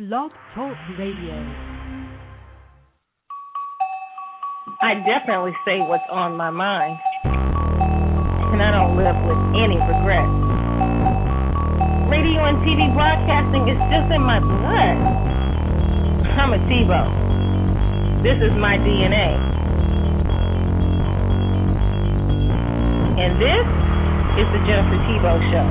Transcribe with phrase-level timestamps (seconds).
[0.00, 1.36] Blog Talk Radio.
[4.80, 6.96] I definitely say what's on my mind.
[7.28, 10.32] And I don't live with any regrets.
[12.08, 14.96] Radio and TV broadcasting is just in my blood.
[16.32, 18.24] I'm a Thibeaux.
[18.24, 19.36] This is my DNA.
[23.20, 23.66] And this
[24.40, 25.68] is the Jennifer Thibeaux Show.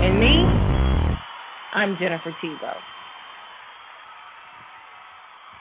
[0.00, 0.32] And me,
[1.76, 2.93] I'm Jennifer Thibeaux.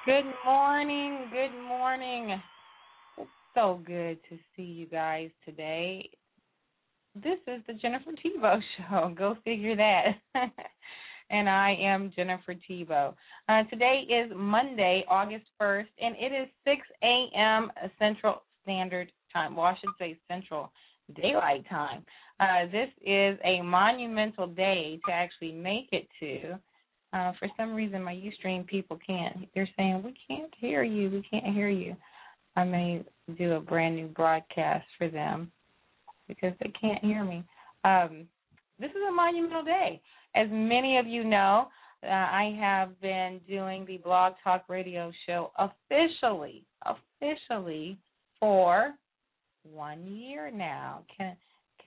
[0.05, 1.27] Good morning.
[1.31, 2.37] Good morning.
[3.17, 6.09] It's so good to see you guys today.
[7.15, 9.15] This is the Jennifer Thibeaux Show.
[9.17, 10.07] Go figure that.
[11.29, 13.13] and I am Jennifer Thibeaux.
[13.47, 17.71] Uh, today is Monday, August 1st, and it is 6 a.m.
[17.97, 19.55] Central Standard Time.
[19.55, 20.69] Well, I should say Central
[21.15, 22.03] Daylight Time.
[22.41, 26.59] Uh, this is a monumental day to actually make it to.
[27.13, 29.47] Uh, for some reason, my Ustream people can't.
[29.53, 31.09] They're saying we can't hear you.
[31.11, 31.95] We can't hear you.
[32.55, 33.03] I may
[33.37, 35.51] do a brand new broadcast for them
[36.27, 37.43] because they can't hear me.
[37.83, 38.25] Um,
[38.79, 40.01] this is a monumental day.
[40.35, 41.67] As many of you know,
[42.03, 47.97] uh, I have been doing the Blog Talk Radio show officially, officially
[48.39, 48.93] for
[49.63, 51.03] one year now.
[51.15, 51.35] Can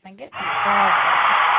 [0.03, 1.56] can I get some applause?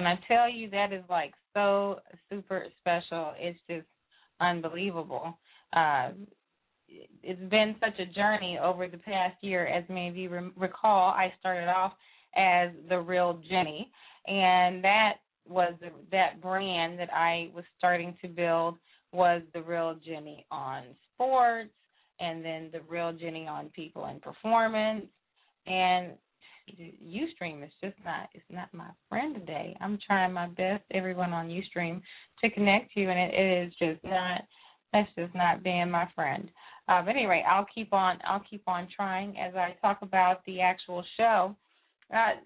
[0.00, 2.00] When I tell you that is like so
[2.30, 3.86] super special, it's just
[4.40, 5.38] unbelievable.
[5.74, 6.12] Uh,
[7.22, 9.66] it's been such a journey over the past year.
[9.66, 11.92] As many of you re- recall, I started off
[12.34, 13.92] as the real Jenny,
[14.26, 15.16] and that
[15.46, 18.76] was the, that brand that I was starting to build
[19.12, 21.74] was the real Jenny on sports,
[22.20, 25.04] and then the real Jenny on people and performance,
[25.66, 26.12] and
[26.78, 29.76] Ustream is just not it's not my friend today.
[29.80, 32.00] I'm trying my best, everyone on Ustream,
[32.42, 34.42] to connect you, and it, it is just not
[34.92, 36.50] that's just not being my friend.
[36.88, 40.60] Uh, but anyway, I'll keep on I'll keep on trying as I talk about the
[40.60, 41.54] actual show.
[42.12, 42.40] Uh,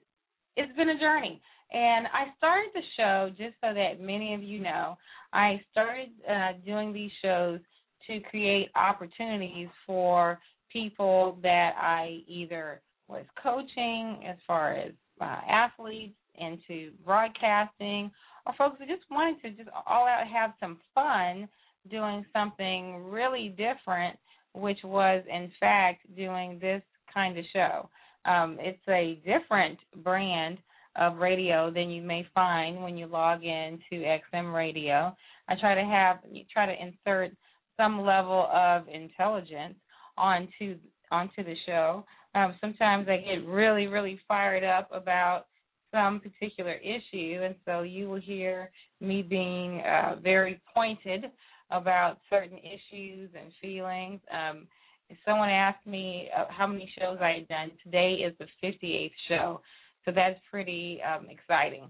[0.56, 1.40] it's been a journey,
[1.72, 4.96] and I started the show just so that many of you know.
[5.32, 7.60] I started uh, doing these shows
[8.06, 10.38] to create opportunities for
[10.72, 18.10] people that I either was coaching, as far as uh, athletes, into broadcasting,
[18.47, 21.48] or folks who just wanted to just all out have some fun
[21.91, 24.19] doing something really different,
[24.53, 26.82] which was in fact doing this
[27.12, 27.88] kind of show.
[28.25, 30.59] Um, it's a different brand
[30.97, 35.14] of radio than you may find when you log in to XM radio.
[35.48, 37.32] I try to have you try to insert
[37.76, 39.75] some level of intelligence
[40.16, 40.76] onto
[41.10, 45.46] onto the show um, sometimes I get really, really fired up about
[45.92, 51.26] some particular issue, and so you will hear me being uh, very pointed
[51.70, 54.20] about certain issues and feelings.
[54.32, 54.66] Um,
[55.08, 59.12] if someone asked me uh, how many shows I had done, today is the 58th
[59.28, 59.60] show,
[60.04, 61.88] so that's pretty um, exciting.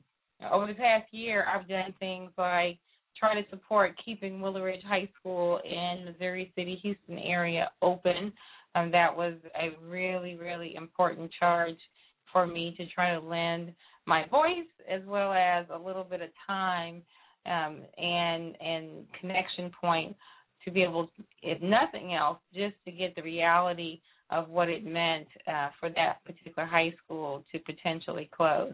[0.53, 2.79] Over the past year, I've done things like
[3.19, 8.33] try to support keeping Willow Ridge High School in Missouri City, Houston area open
[8.75, 11.79] um, that was a really, really important charge
[12.33, 13.73] for me to try to lend
[14.07, 17.03] my voice as well as a little bit of time
[17.47, 18.89] um, and and
[19.21, 20.17] connection point
[20.65, 21.11] to be able,
[21.43, 24.01] if nothing else, just to get the reality
[24.31, 28.73] of what it meant uh, for that particular high school to potentially close.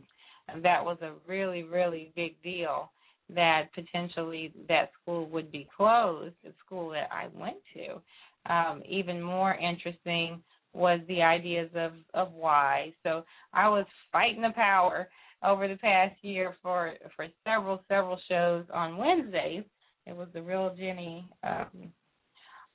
[0.48, 2.92] And that was a really, really big deal
[3.34, 8.00] that potentially that school would be closed, the school that I went to
[8.48, 10.42] um, even more interesting
[10.72, 12.92] was the ideas of of why.
[13.02, 15.08] So I was fighting the power
[15.42, 19.64] over the past year for for several several shows on Wednesdays.
[20.06, 21.92] It was the real Jenny um,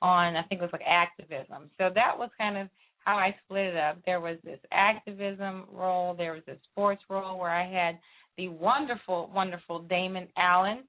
[0.02, 1.70] on I think it was like activism.
[1.78, 2.68] So that was kind of
[3.06, 3.98] how I split it up.
[4.04, 7.98] There was this activism role, there was a sports role where I had
[8.36, 10.80] the wonderful, wonderful Damon Allen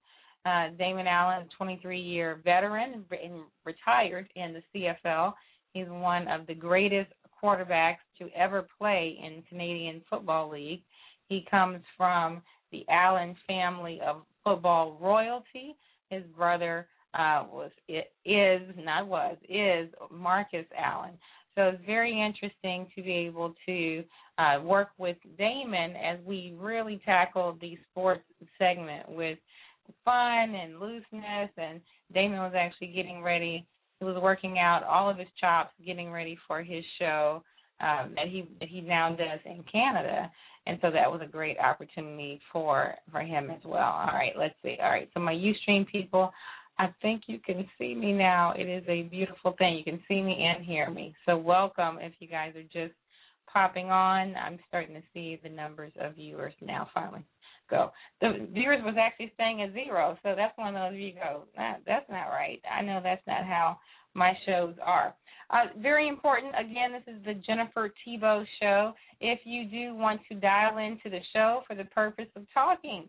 [0.47, 5.33] Uh, Damon Allen, 23-year veteran, and retired in the CFL.
[5.73, 7.11] He's one of the greatest
[7.43, 10.83] quarterbacks to ever play in Canadian Football League.
[11.27, 12.41] He comes from
[12.71, 15.75] the Allen family of football royalty.
[16.09, 21.17] His brother uh, was is not was is Marcus Allen.
[21.55, 24.03] So it's very interesting to be able to
[24.37, 28.23] uh, work with Damon as we really tackle the sports
[28.59, 29.39] segment with
[30.03, 31.49] fun and looseness.
[31.57, 31.81] And
[32.13, 33.65] Damon was actually getting ready.
[33.99, 37.43] He was working out all of his chops, getting ready for his show
[37.81, 40.31] um, that he that he now does in Canada.
[40.65, 43.93] And so that was a great opportunity for for him as well.
[43.93, 44.77] All right, let's see.
[44.81, 46.31] All right, so my UStream people,
[46.77, 48.53] I think you can see me now.
[48.57, 49.77] It is a beautiful thing.
[49.77, 51.15] You can see me and hear me.
[51.25, 52.95] So welcome if you guys are just
[53.51, 54.35] popping on.
[54.35, 57.23] I'm starting to see the numbers of viewers now finally
[57.69, 57.91] go.
[58.21, 61.75] The viewers was actually staying at zero, so that's one of those you go, nah,
[61.85, 62.61] that's not right.
[62.69, 63.77] I know that's not how
[64.13, 65.13] my shows are.
[65.49, 66.53] Uh, very important.
[66.59, 68.93] Again, this is the Jennifer Thibeaux Show.
[69.21, 73.05] If you do want to dial into the show for the purpose of talking,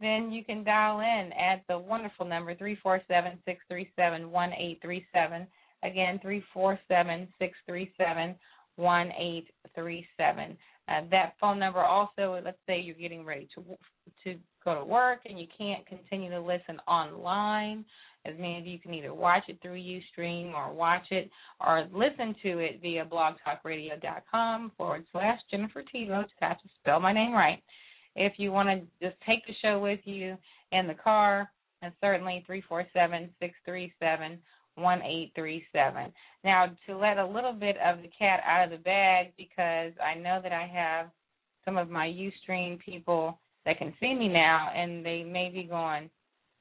[0.00, 4.30] then you can dial in at the wonderful number three four seven six three seven
[4.30, 5.46] one eight three seven.
[5.84, 8.36] Again, three four seven six three seven
[8.76, 10.56] one eight three seven.
[10.92, 13.64] Uh, that phone number also, let's say you're getting ready to
[14.24, 17.84] to go to work and you can't continue to listen online.
[18.24, 21.30] As many of you can either watch it through Ustream or watch it
[21.64, 26.22] or listen to it via blogtalkradio.com forward slash Jennifer Thibeaux.
[26.22, 27.62] Just have to spell my name right.
[28.14, 30.36] If you want to just take the show with you
[30.70, 31.50] in the car,
[31.80, 34.38] and certainly three four seven six three seven
[34.76, 36.12] one eight three seven.
[36.44, 40.18] Now to let a little bit of the cat out of the bag because I
[40.18, 41.06] know that I have
[41.64, 46.10] some of my Ustream people that can see me now and they may be going,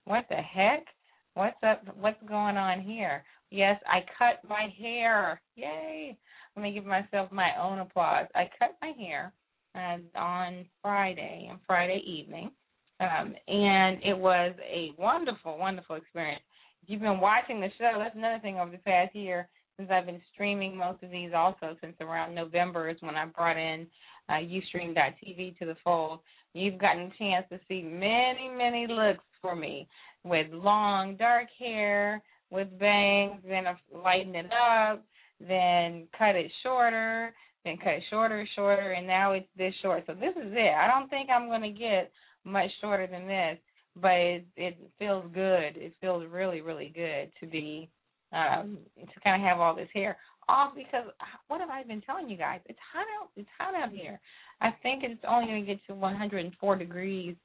[0.06, 0.86] What the heck?
[1.34, 3.24] What's up what's going on here?
[3.50, 5.42] Yes, I cut my hair.
[5.56, 6.18] Yay.
[6.56, 8.28] Let me give myself my own applause.
[8.36, 9.34] I cut my hair
[9.74, 12.52] and on Friday, on Friday evening.
[13.00, 16.44] Um, and it was a wonderful, wonderful experience.
[16.92, 19.48] You've been watching the show, that's another thing over the past year
[19.78, 23.56] since I've been streaming most of these also since around November is when I brought
[23.56, 23.88] in
[24.28, 26.20] uh, Ustream.tv to the fold.
[26.54, 29.88] You've gotten a chance to see many, many looks for me
[30.26, 33.64] with long, dark hair, with bangs, then
[33.96, 35.02] lighten it up,
[35.40, 37.34] then cut it shorter,
[37.64, 40.04] then cut it shorter, shorter, and now it's this short.
[40.08, 40.74] So this is it.
[40.76, 42.12] I don't think I'm going to get
[42.44, 43.58] much shorter than this,
[44.00, 45.76] but it, it feels good.
[45.76, 47.90] It feels really, really good to be
[48.34, 50.18] um to kind of have all this hair
[50.48, 51.04] off because
[51.48, 52.62] what have I been telling you guys?
[52.66, 53.30] It's hot out.
[53.36, 54.20] It's hot out here.
[54.62, 57.36] I think it's only going to get to 104 degrees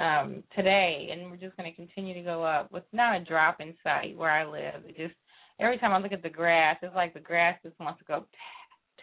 [0.00, 3.60] um today, and we're just going to continue to go up with not a drop
[3.60, 4.84] in sight where I live.
[4.86, 5.14] It just
[5.60, 8.24] every time I look at the grass, it's like the grass just wants to go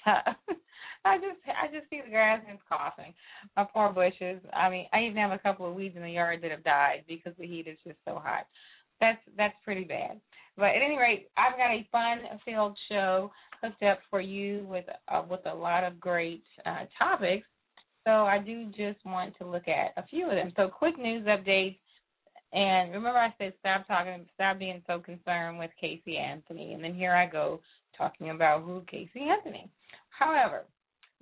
[1.06, 3.14] I just I just see the grass and it's coughing.
[3.58, 4.42] My poor bushes.
[4.54, 7.04] I mean, I even have a couple of weeds in the yard that have died
[7.08, 8.48] because the heat is just so hot.
[9.02, 10.22] That's that's pretty bad.
[10.56, 15.24] But at any rate, I've got a fun-filled show hooked up for you with uh,
[15.30, 17.48] with a lot of great uh, topics.
[18.06, 20.52] So I do just want to look at a few of them.
[20.56, 21.78] So quick news updates.
[22.52, 26.74] And remember, I said stop talking, stop being so concerned with Casey Anthony.
[26.74, 27.62] And then here I go
[27.98, 29.70] talking about who Casey Anthony.
[30.10, 30.66] However,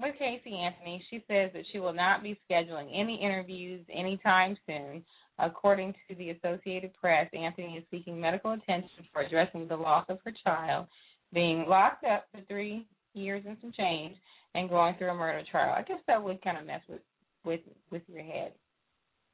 [0.01, 5.03] with Casey Anthony, she says that she will not be scheduling any interviews anytime soon.
[5.39, 10.19] According to the Associated Press, Anthony is seeking medical attention for addressing the loss of
[10.23, 10.87] her child,
[11.33, 14.15] being locked up for three years and some change,
[14.53, 15.73] and going through a murder trial.
[15.75, 17.01] I guess that would kind of mess with
[17.43, 18.53] with with your head.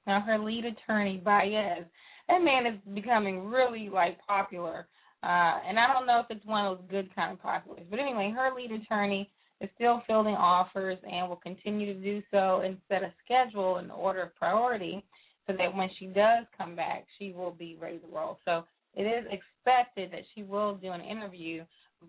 [0.05, 1.83] Now, her lead attorney, Baez,
[2.29, 4.87] that man is becoming really like popular,
[5.23, 7.89] uh, and I don't know if it's one of those good kind of populars.
[7.89, 9.29] But anyway, her lead attorney
[9.61, 13.89] is still fielding offers and will continue to do so and set a schedule in
[13.91, 15.03] order of priority
[15.47, 18.37] so that when she does come back, she will be ready to roll.
[18.45, 21.63] So it is expected that she will do an interview,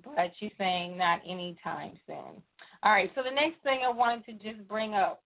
[0.05, 2.43] but she's saying not anytime soon.
[2.83, 5.23] All right, so the next thing I wanted to just bring up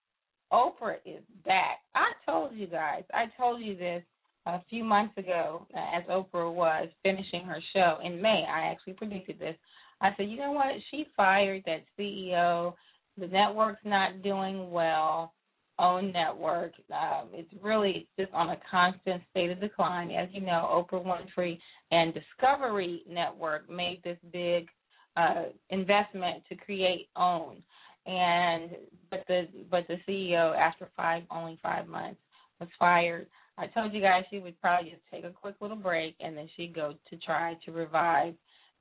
[0.52, 1.78] Oprah is back.
[1.94, 4.02] I told you guys, I told you this
[4.46, 8.44] a few months ago as Oprah was finishing her show in May.
[8.48, 9.56] I actually predicted this.
[10.00, 10.72] I said, you know what?
[10.90, 12.74] She fired that CEO.
[13.18, 15.32] The network's not doing well.
[15.78, 16.72] Own network.
[16.92, 20.10] Um, it's really just on a constant state of decline.
[20.10, 21.58] As you know, Oprah Winfrey
[21.90, 24.68] and Discovery Network made this big
[25.16, 27.62] uh, investment to create Own,
[28.06, 28.70] and
[29.10, 32.20] but the but the CEO after five only five months
[32.60, 33.26] was fired.
[33.58, 36.48] I told you guys she would probably just take a quick little break and then
[36.56, 38.34] she'd go to try to revive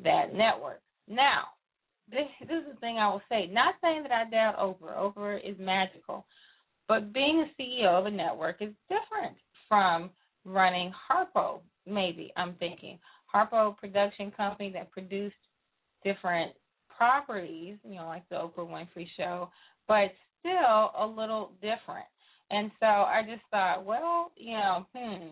[0.03, 0.81] that network.
[1.07, 1.43] Now,
[2.09, 3.47] this, this is the thing I will say.
[3.47, 4.97] Not saying that I doubt Oprah.
[4.97, 6.25] Oprah is magical.
[6.87, 9.37] But being a CEO of a network is different
[9.67, 10.09] from
[10.43, 12.99] running Harpo, maybe, I'm thinking.
[13.33, 15.35] Harpo production company that produced
[16.03, 16.51] different
[16.95, 19.49] properties, you know, like the Oprah Winfrey Show,
[19.87, 22.05] but still a little different.
[22.51, 25.27] And so I just thought, well, you know, hmm,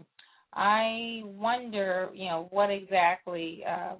[0.54, 3.98] I wonder, you know, what exactly, um,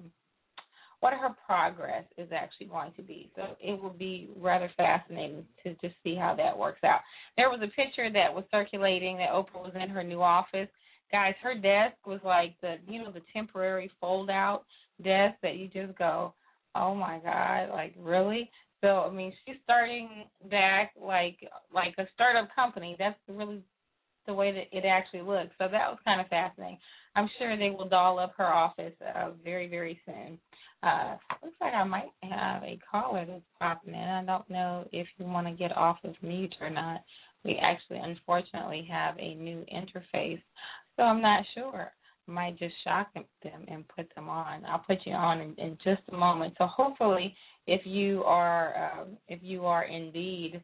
[1.00, 3.30] what her progress is actually going to be.
[3.36, 7.00] So it will be rather fascinating to just see how that works out.
[7.36, 10.68] There was a picture that was circulating that Oprah was in her new office.
[11.12, 14.64] Guys, her desk was like the, you know, the temporary fold out
[15.02, 16.34] desk that you just go,
[16.74, 18.50] oh my god, like really?
[18.80, 20.08] So I mean, she's starting
[20.50, 21.38] back like
[21.74, 22.96] like a startup company.
[22.98, 23.62] That's really
[24.26, 25.50] the way that it actually looks.
[25.58, 26.78] So that was kind of fascinating.
[27.16, 30.38] I'm sure they will doll up her office uh, very very soon.
[30.82, 34.00] Uh, looks like I might have a caller that's popping in.
[34.00, 37.02] I don't know if you want to get off of mute or not.
[37.44, 40.42] We actually, unfortunately, have a new interface,
[40.96, 41.92] so I'm not sure
[42.30, 43.24] might just shock them
[43.68, 44.64] and put them on.
[44.64, 46.54] I'll put you on in, in just a moment.
[46.58, 47.34] So hopefully,
[47.66, 50.62] if you are um, if you are indeed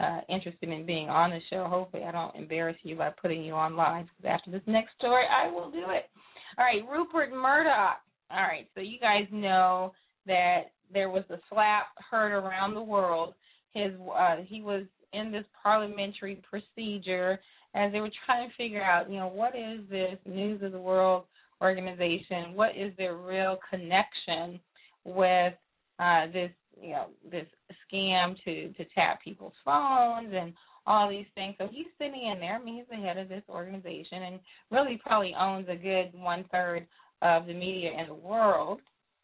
[0.00, 3.54] uh, interested in being on the show, hopefully I don't embarrass you by putting you
[3.54, 4.06] on live.
[4.16, 6.10] Because after this next story, I will do it.
[6.58, 7.98] All right, Rupert Murdoch.
[8.30, 9.92] All right, so you guys know
[10.26, 13.34] that there was a slap heard around the world.
[13.72, 17.38] His uh, he was in this parliamentary procedure
[17.76, 20.80] as they were trying to figure out, you know, what is this News of the
[20.80, 21.24] World
[21.60, 22.54] organization?
[22.54, 24.58] What is their real connection
[25.04, 25.54] with
[25.98, 27.46] uh, this, you know, this
[27.92, 30.52] scam to to tap people's phones and
[30.86, 31.54] all these things.
[31.58, 32.56] So he's sitting in there.
[32.56, 34.40] I mean, he's the head of this organization and
[34.70, 36.86] really probably owns a good one third
[37.22, 38.80] of the media in the world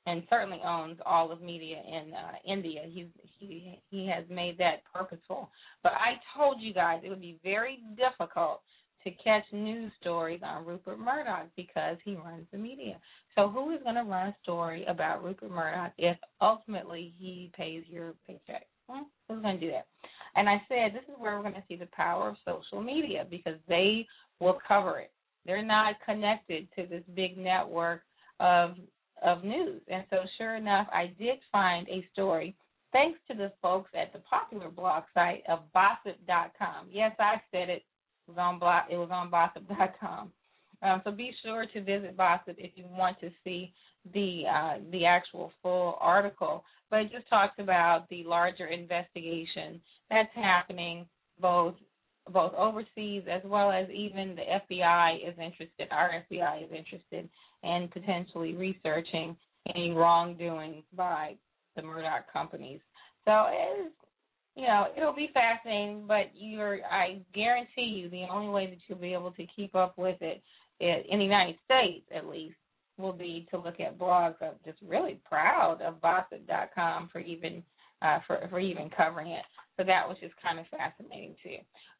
[0.07, 2.83] and certainly owns all of media in uh, India.
[2.89, 3.07] He's
[3.39, 5.51] he he has made that purposeful.
[5.83, 8.61] But I told you guys it would be very difficult
[9.05, 12.99] to catch news stories on Rupert Murdoch because he runs the media.
[13.35, 17.83] So who is going to run a story about Rupert Murdoch if ultimately he pays
[17.89, 18.67] your paycheck?
[18.89, 19.03] Hmm?
[19.29, 19.87] Who's going to do that?
[20.37, 23.27] And I said this is where we're going to see the power of social media
[23.29, 24.07] because they
[24.41, 25.13] will cover it.
[25.45, 28.03] They're not connected to this big network
[28.41, 28.77] of
[29.25, 29.81] of news.
[29.89, 32.55] And so, sure enough, I did find a story
[32.93, 36.89] thanks to the folks at the popular blog site of Bossip.com.
[36.91, 37.83] Yes, I said it.
[38.29, 38.85] It was on blog.
[38.91, 40.33] It was on Bossip.com.
[40.83, 43.73] Um, so be sure to visit Bossip if you want to see
[44.13, 46.65] the uh, the actual full article.
[46.91, 51.07] But it just talks about the larger investigation that's happening
[51.41, 51.75] both
[52.31, 55.89] both overseas as well as even the FBI is interested.
[55.91, 57.29] Our FBI is interested
[57.63, 59.37] in potentially researching
[59.75, 61.37] any wrongdoing by
[61.77, 62.81] the Murdoch companies.
[63.25, 63.93] So it is,
[64.57, 66.05] you know, it'll be fascinating.
[66.07, 69.97] But you're, I guarantee you, the only way that you'll be able to keep up
[69.99, 70.43] with it
[70.81, 72.57] in the United States, at least,
[72.99, 74.35] will be to look at blogs.
[74.41, 77.63] I'm just really proud of Bossip.com for even
[78.03, 79.45] uh, for for even covering it.
[79.77, 81.59] So that was just kind of fascinating too.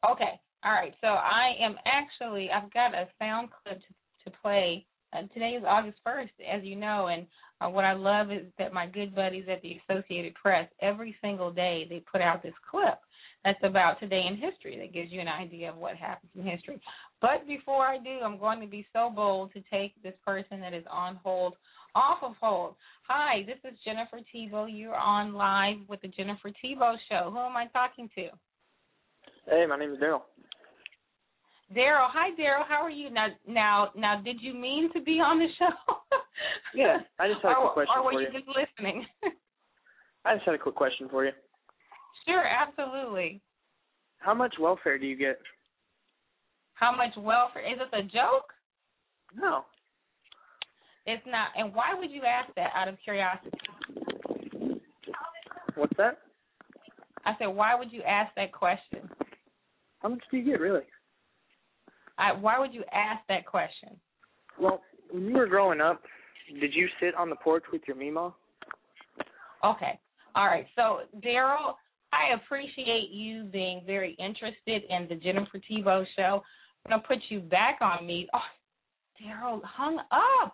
[0.09, 0.93] Okay, all right.
[1.01, 4.85] So I am actually I've got a sound clip to, to play.
[5.13, 7.27] Uh, today is August 1st, as you know, and
[7.61, 11.51] uh, what I love is that my good buddies at the Associated Press every single
[11.51, 12.97] day they put out this clip
[13.45, 16.79] that's about today in history that gives you an idea of what happens in history.
[17.21, 20.73] But before I do, I'm going to be so bold to take this person that
[20.73, 21.55] is on hold
[21.95, 22.75] off of hold.
[23.07, 24.67] Hi, this is Jennifer Thibeaux.
[24.71, 27.29] You're on live with the Jennifer Thibeaux Show.
[27.31, 28.29] Who am I talking to?
[29.47, 30.21] Hey, my name is Daryl.
[31.75, 32.67] Daryl, hi Daryl.
[32.67, 33.09] How are you?
[33.09, 35.95] Now, now, now, did you mean to be on the show?
[36.75, 38.27] yeah, I just had a quick question or, or were you.
[38.31, 39.05] just listening?
[40.25, 41.31] I just had a quick question for you.
[42.27, 43.41] Sure, absolutely.
[44.19, 45.39] How much welfare do you get?
[46.75, 47.61] How much welfare?
[47.61, 48.53] Is this a joke?
[49.35, 49.65] No.
[51.05, 51.49] It's not.
[51.57, 53.51] And why would you ask that out of curiosity?
[55.75, 56.19] What's that?
[57.25, 59.09] I said, why would you ask that question?
[59.99, 60.83] How much do you get, really?
[62.17, 63.89] I, why would you ask that question?
[64.59, 66.01] Well, when you were growing up,
[66.59, 68.33] did you sit on the porch with your Mima?
[69.63, 69.99] Okay.
[70.35, 70.67] All right.
[70.75, 71.75] So, Daryl,
[72.11, 76.43] I appreciate you being very interested in the Jennifer Thibeaux show.
[76.85, 78.27] I'm going to put you back on me.
[78.33, 78.39] Oh,
[79.23, 79.99] Daryl hung
[80.43, 80.53] up.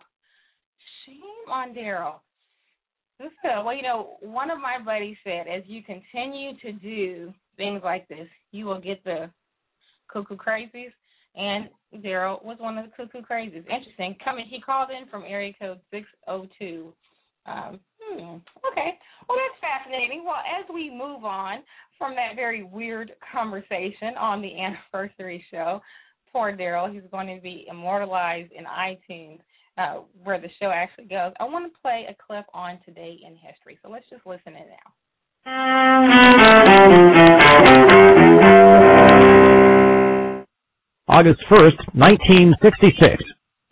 [1.06, 2.14] Shame on Daryl.
[3.44, 8.08] Well, you know, one of my buddies said, as you continue to do things like
[8.08, 9.30] this, you will get the
[10.10, 10.92] cuckoo crazies.
[11.36, 11.68] and
[12.02, 13.66] Daryl was one of the cuckoo crazies.
[13.68, 14.16] Interesting.
[14.24, 16.92] Coming, he called in from area code six oh two.
[17.46, 18.36] Um, hmm,
[18.72, 18.98] okay.
[19.28, 20.24] Well, that's fascinating.
[20.24, 21.58] Well, as we move on
[21.98, 24.52] from that very weird conversation on the
[24.94, 25.80] anniversary show,
[26.32, 29.40] poor Daryl, he's going to be immortalized in iTunes,
[29.78, 31.32] uh, where the show actually goes.
[31.40, 33.78] I want to play a clip on Today in History.
[33.82, 34.90] So let's just listen in now.
[41.08, 43.24] August 1st, 1966.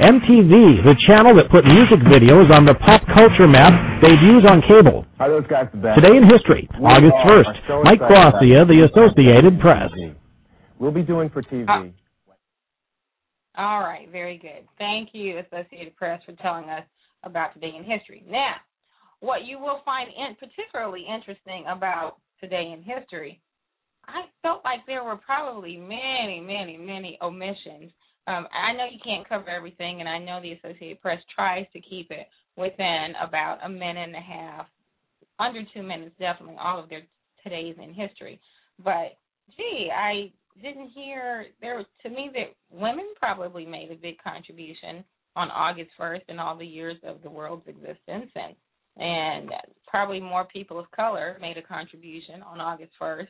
[0.00, 5.04] MTV, the channel that put music videos on the pop culture map, debuts on cable.
[5.20, 6.00] Are those guys the best?
[6.00, 9.92] Today in history, We August 1st, so Mike excited the Associated Press.
[10.78, 11.68] We'll be doing for TV.
[11.68, 11.84] Ah.
[13.60, 14.64] All right, very good.
[14.78, 16.84] Thank you, Associated Press, for telling us
[17.22, 18.24] about today in history.
[18.26, 18.56] Now,
[19.20, 23.38] what you will find in, particularly interesting about today in history,
[24.08, 27.92] I felt like there were probably many, many, many omissions.
[28.26, 31.80] Um, I know you can't cover everything, and I know the Associated Press tries to
[31.80, 34.66] keep it within about a minute and a half,
[35.38, 37.02] under two minutes, definitely, all of their
[37.42, 38.40] today's in history.
[38.84, 39.16] But
[39.56, 40.30] gee, I
[40.62, 45.04] didn't hear there was, to me that women probably made a big contribution
[45.36, 48.54] on August 1st in all the years of the world's existence and
[48.96, 49.50] and
[49.86, 53.28] probably more people of color made a contribution on August 1st.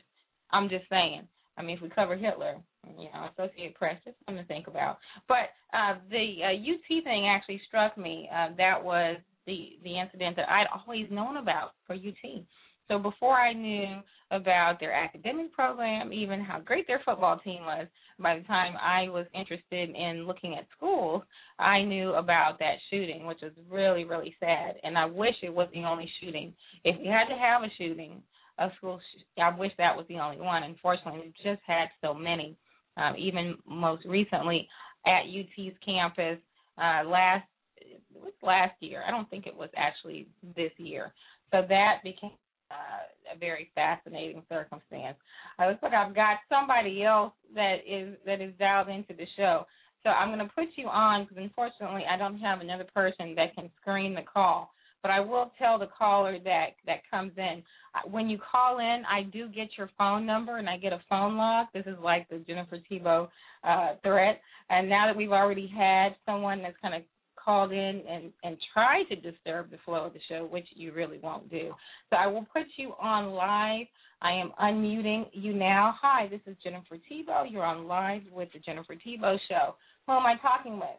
[0.51, 1.27] I'm just saying.
[1.55, 4.97] I mean, if we cover Hitler, you know, Associated Press, just something to think about.
[5.27, 8.29] But uh, the uh, UT thing actually struck me.
[8.33, 12.43] Uh, that was the the incident that I'd always known about for UT.
[12.87, 17.87] So before I knew about their academic program, even how great their football team was,
[18.19, 21.23] by the time I was interested in looking at schools,
[21.57, 24.75] I knew about that shooting, which was really, really sad.
[24.83, 26.53] And I wish it was the only shooting.
[26.83, 28.21] If you had to have a shooting,
[28.59, 30.63] a school, sh- I wish that was the only one.
[30.63, 32.57] Unfortunately, we've just had so many.
[32.97, 34.67] Um, even most recently
[35.07, 36.37] at UT's campus
[36.77, 37.45] uh, last
[37.77, 39.03] it was last year.
[39.07, 41.13] I don't think it was actually this year.
[41.51, 42.31] So that became
[42.69, 45.17] uh, a very fascinating circumstance.
[45.59, 49.65] I looks like I've got somebody else that is that is dialed into the show.
[50.03, 53.53] So I'm going to put you on because unfortunately I don't have another person that
[53.55, 54.73] can screen the call.
[55.01, 57.63] But I will tell the caller that that comes in
[58.09, 61.37] when you call in, I do get your phone number and I get a phone
[61.37, 61.67] log.
[61.73, 63.29] This is like the Jennifer Thibeaux
[63.63, 64.41] uh, threat.
[64.69, 67.01] And now that we've already had someone that's kind of
[67.35, 71.19] called in and and tried to disturb the flow of the show, which you really
[71.21, 71.73] won't do.
[72.09, 73.87] So I will put you on live.
[74.21, 75.95] I am unmuting you now.
[76.01, 77.45] Hi, this is Jennifer Thibeaux.
[77.49, 79.75] You're on live with the Jennifer Thibeaux Show.
[80.05, 80.89] Who am I talking with?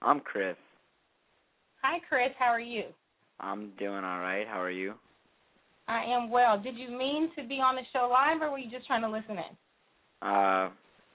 [0.00, 0.56] I'm Chris.
[1.82, 2.30] Hi, Chris.
[2.38, 2.84] How are you?
[3.42, 4.46] I'm doing all right.
[4.46, 4.94] How are you?
[5.88, 6.60] I am well.
[6.62, 9.10] Did you mean to be on the show live, or were you just trying to
[9.10, 9.56] listen in?
[10.22, 10.70] Uh,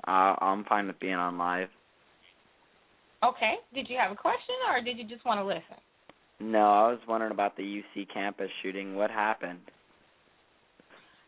[0.06, 1.70] I, I'm fine with being on live.
[3.24, 3.56] Okay.
[3.74, 5.82] Did you have a question, or did you just want to listen?
[6.40, 8.96] No, I was wondering about the UC campus shooting.
[8.96, 9.60] What happened?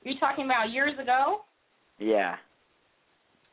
[0.04, 1.40] You're talking about years ago?
[1.98, 2.36] Yeah.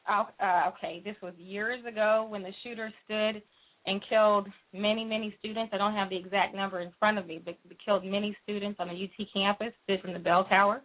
[0.09, 1.01] Oh, uh, okay.
[1.05, 3.43] This was years ago when the shooter stood
[3.87, 5.73] and killed many, many students.
[5.73, 8.89] I don't have the exact number in front of me, but killed many students on
[8.89, 10.83] the UT campus, stood from the bell tower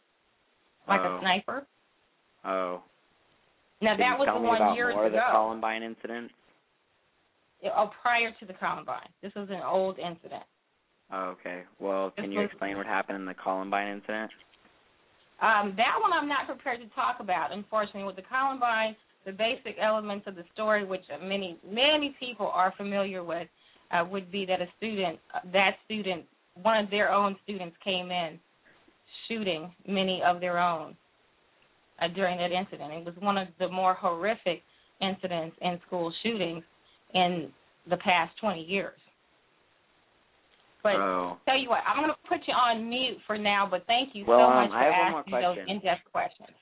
[0.87, 1.17] like Oh.
[1.17, 1.65] a sniper.
[2.45, 2.81] Oh.
[3.81, 5.19] Now Can that was the one about years more of the.
[5.31, 6.31] Columbine incident?
[7.75, 9.09] Oh, prior to the Columbine.
[9.21, 10.43] This was an old incident.
[11.11, 11.63] Oh, okay.
[11.79, 14.31] Well, can This you was- explain what happened in the Columbine incident?
[15.41, 18.03] Um, that one I'm not prepared to talk about, unfortunately.
[18.03, 23.23] With the Columbine, the basic elements of the story, which many many people are familiar
[23.23, 23.47] with,
[23.91, 25.19] uh, would be that a student,
[25.51, 26.25] that student,
[26.62, 28.39] one of their own students came in
[29.27, 30.95] shooting many of their own
[32.01, 32.93] uh, during that incident.
[32.93, 34.63] It was one of the more horrific
[35.01, 36.63] incidents in school shootings
[37.13, 37.49] in
[37.89, 38.97] the past 20 years.
[40.84, 41.38] But oh.
[41.45, 43.67] tell you what, I'm going to put you on mute for now.
[43.69, 46.12] But thank you Well, so um, much I for have one more asking those in-depth
[46.12, 46.57] questions.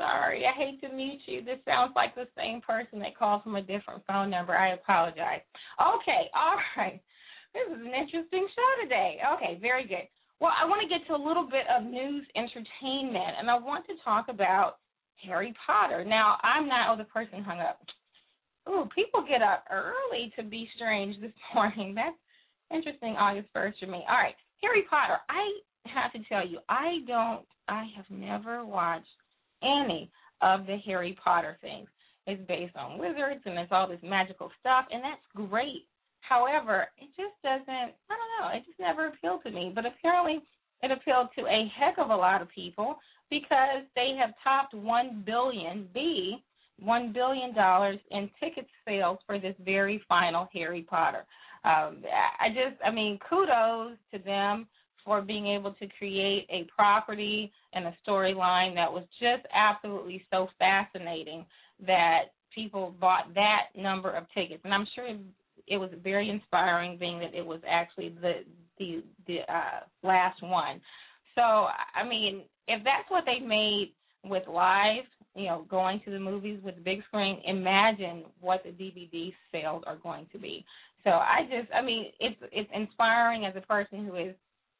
[0.00, 1.44] Sorry, I hate to mute you.
[1.44, 4.56] This sounds like the same person that called from a different phone number.
[4.56, 5.44] I apologize.
[5.76, 7.00] Okay, all right.
[7.52, 9.20] This is an interesting show today.
[9.36, 10.08] Okay, very good.
[10.40, 13.84] Well, I want to get to a little bit of news entertainment, and I want
[13.88, 14.80] to talk about
[15.26, 16.02] Harry Potter.
[16.02, 17.78] Now, I'm not, oh, the person hung up.
[18.70, 21.94] Ooh, people get up early to be strange this morning.
[21.94, 22.16] That's
[22.72, 24.00] interesting, August 1st for me.
[24.08, 25.18] All right, Harry Potter.
[25.28, 25.44] I
[25.92, 29.04] have to tell you, I don't, I have never watched
[29.62, 30.10] any
[30.42, 31.88] of the Harry Potter things.
[32.26, 35.86] It's based on wizards and it's all this magical stuff, and that's great.
[36.20, 39.72] However, it just doesn't, I don't know, it just never appealed to me.
[39.74, 40.40] But apparently,
[40.82, 42.96] it appealed to a heck of a lot of people
[43.30, 46.42] because they have topped one billion B
[46.80, 51.24] one billion dollars in ticket sales for this very final Harry Potter.
[51.64, 52.02] Um,
[52.40, 54.66] I just, I mean, kudos to them
[55.04, 60.48] for being able to create a property and a storyline that was just absolutely so
[60.58, 61.44] fascinating
[61.86, 64.60] that people bought that number of tickets.
[64.64, 65.08] And I'm sure
[65.66, 68.44] it was very inspiring, being that it was actually the
[68.78, 70.80] the the uh, last one.
[71.34, 73.92] So, I mean, if that's what they made
[74.24, 78.70] with live, you know, going to the movies with the big screen, imagine what the
[78.70, 80.64] DVD sales are going to be.
[81.04, 84.34] So I just, I mean, it's it's inspiring as a person who is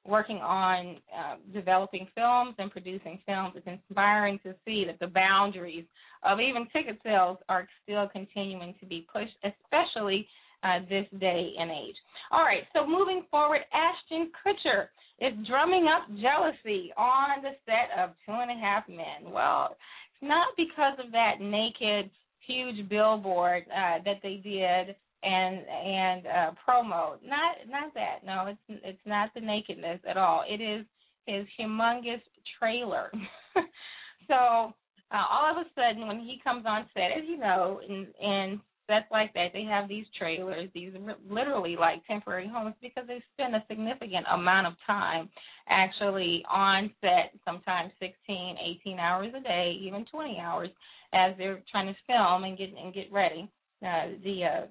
[0.07, 3.53] working on uh, developing films and producing films.
[3.57, 5.85] It's inspiring to see that the boundaries
[6.23, 10.27] of even ticket sales are still continuing to be pushed, especially
[10.63, 11.97] uh, this day and age.
[12.31, 14.89] All right, so moving forward, Ashton Kutcher
[15.21, 19.33] is drumming up jealousy on the set of Two and a Half Men.
[19.33, 19.77] Well,
[20.13, 22.11] it's not because of that naked,
[22.47, 27.17] huge billboard uh, that they did and and uh, promo.
[27.25, 28.25] Not not that.
[28.25, 30.45] No, it's it's not the nakedness at all.
[30.49, 30.87] It is
[31.27, 32.23] his humongous
[32.59, 33.11] trailer.
[34.29, 34.75] so
[35.13, 38.61] uh, all of a sudden, when he comes on set, as you know, and and
[38.87, 40.93] sets like that, they have these trailers, these
[41.29, 45.29] literally like temporary homes because they spend a significant amount of time
[45.69, 50.71] actually on set, sometimes 16, 18 hours a day, even 20 hours,
[51.13, 53.49] as they're trying to film and get and get ready.
[53.83, 54.67] Uh, the uh,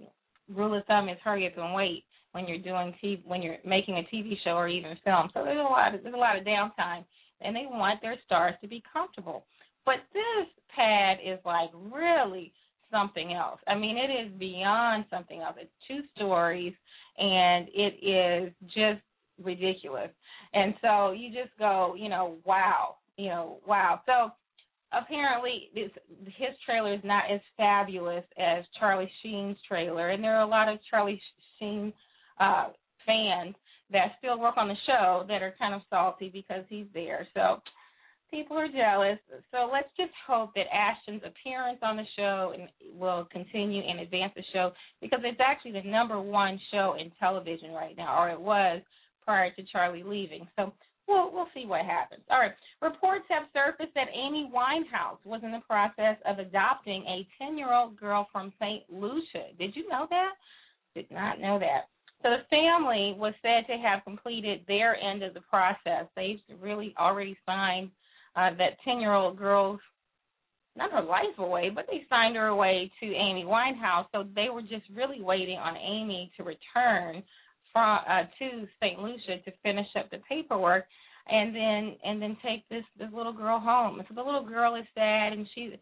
[0.54, 3.96] rule of thumb is hurry up and wait when you're doing TV, when you're making
[3.96, 5.30] a TV show or even film.
[5.34, 7.04] So there's a lot of there's a lot of downtime,
[7.42, 9.46] and they want their stars to be comfortable.
[9.86, 12.54] But this pad is like really
[12.92, 13.60] something else.
[13.68, 15.56] I mean, it is beyond something else.
[15.60, 16.74] It's two stories,
[17.18, 19.02] and it is just
[19.44, 20.10] ridiculous.
[20.54, 24.02] And so you just go, you know, wow, you know, wow.
[24.06, 24.32] So
[24.92, 30.50] apparently his trailer is not as fabulous as Charlie Sheen's trailer, and there are a
[30.50, 31.22] lot of Charlie
[31.60, 31.94] Sheen
[32.40, 32.70] uh,
[33.06, 33.56] fans
[33.92, 37.28] that still work on the show that are kind of salty because he's there.
[37.34, 37.62] So
[38.32, 39.20] people are jealous.
[39.52, 42.54] So let's just hope that Ashton's appearance on the show
[42.98, 44.72] will continue and advance the show
[45.02, 48.82] because it's actually the number one show in television right now, or it was
[49.26, 50.48] prior to Charlie leaving.
[50.56, 50.74] So
[51.10, 52.22] we'll we'll see what happens.
[52.30, 52.54] All right.
[52.82, 58.28] Reports have surfaced that Amy Winehouse was in the process of adopting a 10-year-old girl
[58.32, 58.84] from St.
[58.90, 59.52] Lucia.
[59.58, 60.32] Did you know that?
[60.96, 61.90] Did not know that.
[62.22, 66.06] So the family was said to have completed their end of the process.
[66.16, 67.92] They've really already signed
[68.36, 69.80] uh, that 10-year-old girl's
[70.76, 74.06] not her life away, but they signed her away to Amy Winehouse.
[74.14, 77.24] So they were just really waiting on Amy to return
[77.72, 79.00] from uh, to St.
[79.00, 80.86] Lucia to finish up the paperwork,
[81.28, 84.02] and then and then take this this little girl home.
[84.08, 85.76] So the little girl is sad, and she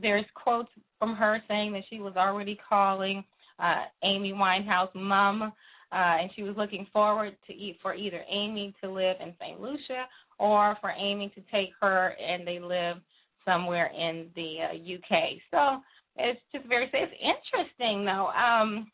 [0.00, 3.24] there's quotes from her saying that she was already calling
[3.58, 5.50] uh, Amy Winehouse mom, uh,
[5.92, 9.60] and she was looking forward to eat for either Amy to live in St.
[9.60, 10.06] Lucia
[10.38, 12.96] or for Amy to take her and they live
[13.44, 15.38] somewhere in the uh, UK.
[15.50, 15.82] So
[16.16, 16.90] it's just very.
[16.92, 18.28] It's interesting though.
[18.28, 18.90] Um,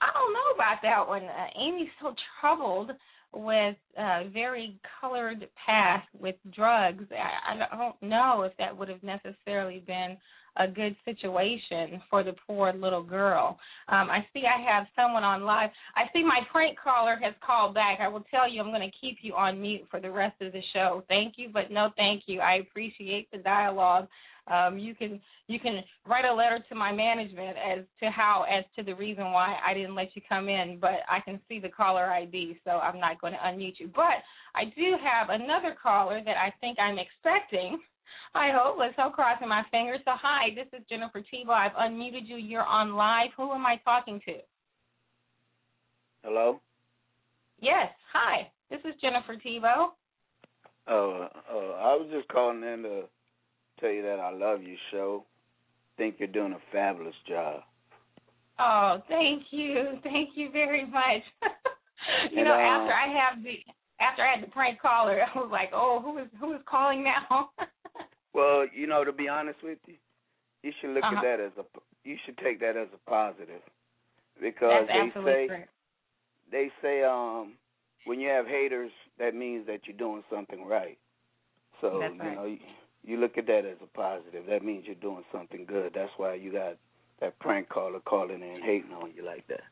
[0.00, 1.24] I don't know about that one.
[1.24, 2.92] Uh, Amy's so troubled
[3.32, 9.02] with a very colored past with drugs, I, I don't know if that would have
[9.02, 10.16] necessarily been
[10.58, 13.58] a good situation for the poor little girl.
[13.88, 15.68] Um, I see I have someone on live.
[15.94, 17.98] I see my prank caller has called back.
[18.00, 20.52] I will tell you I'm going to keep you on mute for the rest of
[20.52, 21.02] the show.
[21.08, 22.40] Thank you, but no thank you.
[22.40, 24.08] I appreciate the dialogue.
[24.48, 28.64] Um, you can you can write a letter to my management as to how as
[28.76, 31.68] to the reason why I didn't let you come in, but I can see the
[31.68, 33.90] caller ID, so I'm not going to unmute you.
[33.94, 34.22] But
[34.54, 37.78] I do have another caller that I think I'm expecting.
[38.34, 38.76] I hope.
[38.78, 40.00] Let's hope crossing my fingers.
[40.04, 41.52] So hi, this is Jennifer Thibeaux.
[41.52, 42.36] I've unmuted you.
[42.36, 43.30] You're on live.
[43.36, 44.34] Who am I talking to?
[46.22, 46.60] Hello.
[47.60, 47.88] Yes.
[48.12, 48.50] Hi.
[48.70, 49.92] This is Jennifer Thibeaux.
[50.88, 53.02] Oh, uh, I was just calling in to
[53.80, 55.24] tell you that I love your show.
[55.96, 57.62] Think you're doing a fabulous job.
[58.58, 61.22] Oh, thank you, thank you very much.
[62.32, 63.58] you And, know, uh, after I have the
[64.00, 67.04] after I had the prank caller, I was like, oh, who is who is calling
[67.04, 67.50] now?
[68.34, 69.94] Well, you know, to be honest with you,
[70.62, 71.16] you should look Uh-huh.
[71.16, 71.64] at that as a
[72.04, 73.62] you should take that as a positive
[74.40, 75.70] because That's they say correct.
[76.50, 77.54] they say um
[78.04, 80.98] when you have haters, that means that you're doing something right.
[81.80, 82.36] So That's you right.
[82.36, 82.58] know, you,
[83.06, 84.44] you look at that as a positive.
[84.48, 85.92] That means you're doing something good.
[85.94, 86.76] That's why you got
[87.20, 89.62] that prank caller calling in hating on you like that.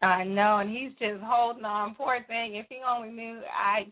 [0.00, 1.94] I know, and he's just holding on.
[1.96, 2.54] Poor thing.
[2.54, 3.86] If he only knew, I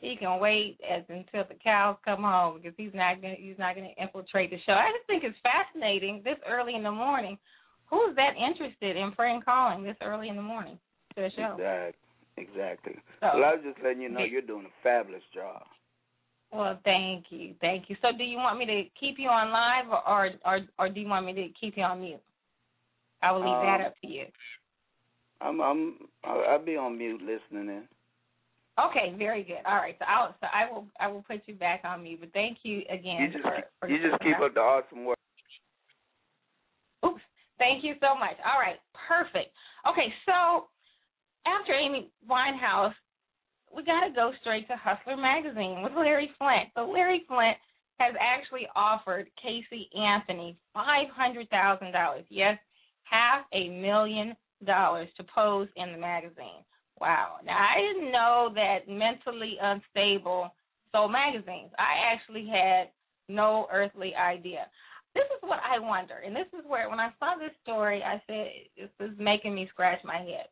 [0.00, 3.74] he can wait as until the cows come home because he's not gonna he's not
[3.74, 4.72] gonna infiltrate the show.
[4.72, 7.36] I just think it's fascinating this early in the morning.
[7.90, 10.78] Who's that interested in prank calling this early in the morning
[11.16, 11.56] to the show?
[11.58, 12.06] Exactly.
[12.36, 12.94] Exactly.
[13.20, 15.62] So- well, I was just letting you know you're doing a fabulous job.
[16.52, 17.96] Well, thank you, thank you.
[18.02, 21.00] So, do you want me to keep you on live, or or or, or do
[21.00, 22.20] you want me to keep you on mute?
[23.22, 24.24] I will leave that Um, up to you.
[25.40, 27.84] I'm I'm I'll, I'll be on mute listening in.
[28.78, 29.58] Okay, very good.
[29.66, 32.20] All right, so I'll so I will I will put you back on mute.
[32.20, 35.18] But thank you again You just for, for you just keep up the awesome work.
[37.04, 37.20] Oops.
[37.58, 38.36] Thank you so much.
[38.44, 39.52] All right, perfect.
[39.88, 40.68] Okay, so
[41.46, 42.94] after Amy Winehouse,
[43.74, 46.70] we got to go straight to Hustler Magazine with Larry Flynt.
[46.74, 47.56] So Larry Flynt
[47.98, 52.24] has actually offered Casey Anthony five hundred thousand dollars.
[52.28, 52.58] Yes,
[53.04, 54.34] half a million
[54.66, 56.64] dollars to pose in the magazine.
[57.00, 57.36] Wow.
[57.44, 60.54] Now I didn't know that mentally unstable
[60.92, 61.70] sold magazines.
[61.78, 62.90] I actually had
[63.28, 64.66] no earthly idea.
[65.14, 68.22] This is what I wonder, and this is where when I saw this story, I
[68.26, 68.46] said
[68.78, 70.46] this is making me scratch my head.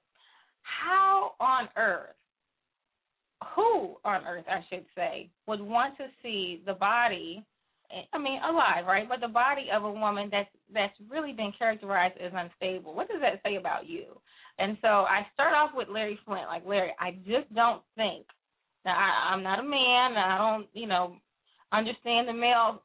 [0.63, 2.18] How on earth,
[3.55, 7.45] who on earth, I should say, would want to see the body?
[8.13, 9.09] I mean, alive, right?
[9.09, 12.95] But the body of a woman that's that's really been characterized as unstable.
[12.95, 14.05] What does that say about you?
[14.59, 16.49] And so I start off with Larry Flynt.
[16.49, 18.27] Like Larry, I just don't think.
[18.85, 20.13] Now I, I'm not a man.
[20.13, 21.17] and I don't, you know,
[21.73, 22.83] understand the male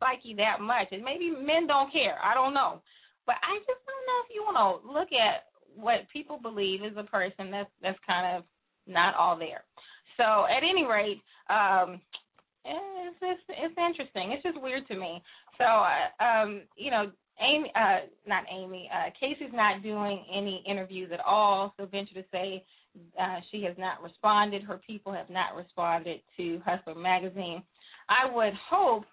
[0.00, 2.16] psyche that much, and maybe men don't care.
[2.22, 2.82] I don't know,
[3.26, 6.96] but I just don't know if you want to look at what people believe is
[6.96, 8.44] a person that's that's kind of
[8.86, 9.64] not all there.
[10.16, 12.00] So at any rate, um,
[12.64, 14.32] it's it's, it's interesting.
[14.32, 15.22] It's just weird to me.
[15.58, 21.10] So uh, um, you know, Amy, uh, not Amy, uh, Casey's not doing any interviews
[21.12, 21.72] at all.
[21.76, 22.64] So venture to say
[23.20, 24.62] uh, she has not responded.
[24.62, 27.62] Her people have not responded to Hustler magazine.
[28.08, 29.04] I would hope.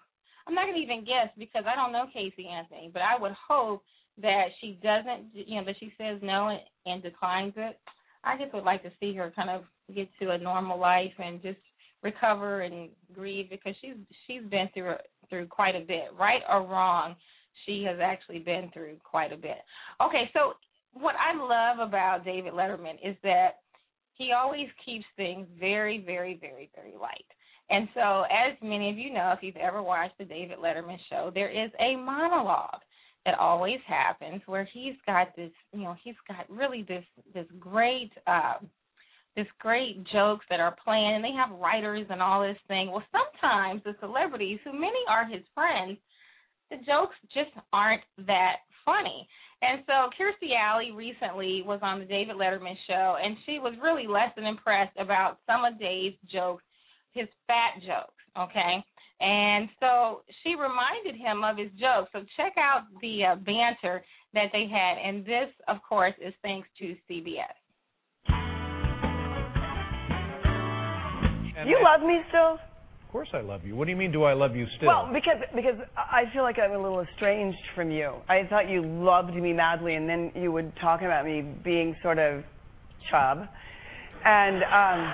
[0.46, 3.34] I'm not going to even guess because I don't know Casey Anthony, but I would
[3.48, 3.82] hope
[4.20, 7.78] that she doesn't, you know, that she says no and, and declines it.
[8.28, 9.62] I just would like to see her kind of
[9.94, 11.58] get to a normal life and just
[12.02, 13.94] recover and grieve because she's
[14.26, 14.94] she's been through
[15.30, 17.16] through quite a bit, right or wrong.
[17.64, 19.58] She has actually been through quite a bit.
[20.00, 20.52] Okay, so
[20.92, 23.60] what I love about David Letterman is that
[24.14, 27.24] he always keeps things very, very, very, very light.
[27.70, 31.30] And so, as many of you know, if you've ever watched the David Letterman show,
[31.34, 32.80] there is a monologue
[33.28, 38.10] that always happens where he's got this, you know, he's got really this this great
[38.26, 38.54] uh,
[39.36, 42.90] this great jokes that are planned, and they have writers and all this thing.
[42.90, 45.98] Well, sometimes the celebrities, who many are his friends,
[46.70, 49.28] the jokes just aren't that funny.
[49.60, 54.06] And so Kirstie Alley recently was on the David Letterman show, and she was really
[54.06, 56.64] less than impressed about some of Dave's jokes,
[57.12, 58.82] his fat jokes, okay?
[59.20, 62.08] And so she reminded him of his joke.
[62.12, 64.04] So check out the uh, banter
[64.34, 67.54] that they had, and this, of course, is thanks to CBS.
[71.66, 72.58] You love me still?
[73.08, 73.74] Of course I love you.
[73.74, 74.86] What do you mean, do I love you still?
[74.86, 78.12] Well, because because I feel like I'm a little estranged from you.
[78.28, 82.18] I thought you loved me madly, and then you would talk about me being sort
[82.18, 82.44] of
[83.10, 83.48] chub.
[84.24, 85.12] And um,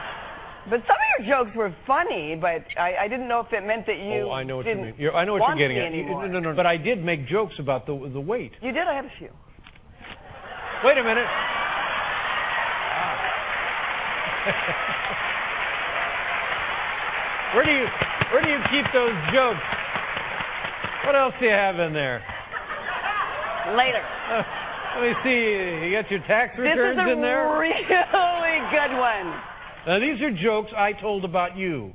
[0.70, 3.86] but some of your jokes were funny, but I, I didn't know if it meant
[3.86, 4.94] that you oh, I know what didn't you mean.
[4.98, 5.92] You're, I know what want you're getting at.
[5.92, 6.28] You- anymore.
[6.28, 8.52] no, no, but I did make jokes about the the weight.
[8.62, 8.88] You did.
[8.88, 9.28] I had a few.
[10.84, 11.28] Wait a minute.
[17.54, 17.86] where do you
[18.32, 19.62] where do you keep those jokes?
[21.06, 22.18] What else do you have in there?
[23.76, 24.02] Later.
[24.02, 24.42] Uh,
[24.98, 25.86] let me see.
[25.86, 26.74] You got your tax returns in there.
[26.74, 27.44] This is returns a in there.
[27.60, 29.53] really good one.
[29.86, 31.92] Now these are jokes I told about you.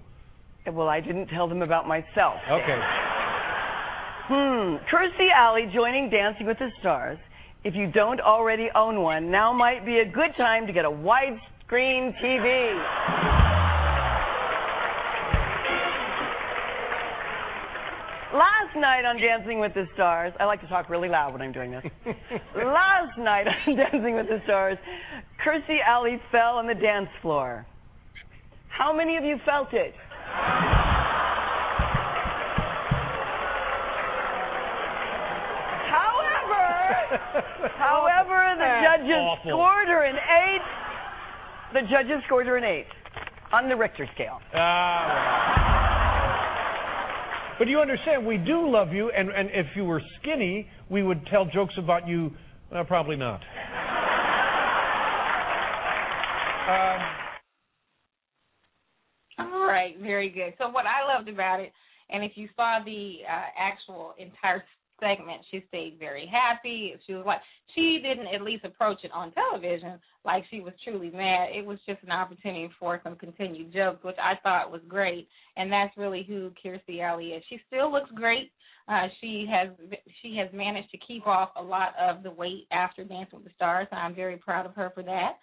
[0.72, 2.38] Well, I didn't tell them about myself.
[2.50, 2.80] Okay.
[4.28, 4.76] Hmm.
[4.94, 7.18] Kirstie Alley joining Dancing with the Stars.
[7.64, 10.90] If you don't already own one, now might be a good time to get a
[10.90, 12.74] widescreen TV.
[18.32, 21.52] Last night on Dancing with the Stars, I like to talk really loud when I'm
[21.52, 21.84] doing this.
[22.56, 24.78] Last night on Dancing with the Stars,
[25.44, 27.66] Kirstie Alley fell on the dance floor.
[28.80, 29.94] How many of you felt it?
[35.92, 37.20] However,
[37.76, 39.52] however, the judges Awful.
[39.52, 40.62] scored her an eight.
[41.74, 42.88] The judges scored her an eight
[43.52, 44.40] on the Richter scale.
[44.56, 45.66] Ah.
[47.60, 51.26] But you understand, we do love you, and, and if you were skinny, we would
[51.26, 52.32] tell jokes about you.
[52.72, 53.42] Well, probably not.
[56.70, 57.02] Um,
[59.40, 60.54] All right, very good.
[60.58, 61.72] So what I loved about it,
[62.10, 64.64] and if you saw the uh, actual entire
[65.00, 66.94] segment, she stayed very happy.
[67.08, 67.40] She was like,
[67.76, 71.50] she didn't at least approach it on television like she was truly mad.
[71.56, 75.28] It was just an opportunity for some continued jokes, which I thought was great.
[75.56, 77.44] And that's really who Kirstie Alley is.
[77.50, 78.52] She still looks great.
[78.90, 79.70] Uh, she has
[80.22, 83.52] she has managed to keep off a lot of the weight after Dancing with the
[83.56, 83.88] Stars.
[83.92, 85.34] I'm very proud of her for that.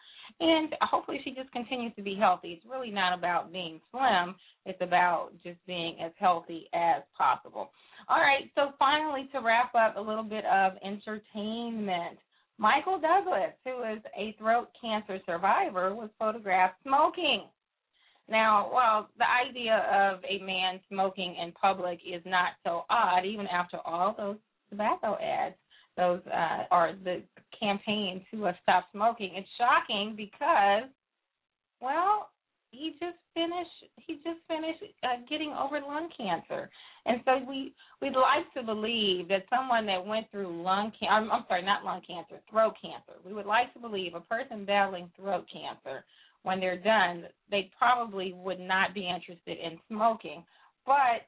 [0.40, 2.54] And hopefully she just continues to be healthy.
[2.54, 4.35] It's really not about being slim.
[4.64, 7.70] It's about just being as healthy as possible.
[8.09, 12.18] All right, so finally to wrap up a little bit of entertainment.
[12.59, 17.44] Michael Douglas, who is a throat cancer survivor, was photographed smoking.
[18.28, 23.46] Now, while the idea of a man smoking in public is not so odd, even
[23.46, 24.36] after all those
[24.68, 25.54] tobacco ads,
[25.96, 27.22] those uh, are the
[27.58, 30.90] campaign to stop smoking, it's shocking because,
[31.80, 32.30] well,
[32.70, 36.68] he just finished he just finished uh, getting over lung cancer,
[37.06, 41.30] and so we we'd like to believe that someone that went through lung cancer I'm,
[41.30, 43.18] I'm sorry not lung cancer throat cancer.
[43.24, 46.04] We would like to believe a person battling throat cancer
[46.46, 50.44] when they're done they probably would not be interested in smoking,
[50.85, 51.26] but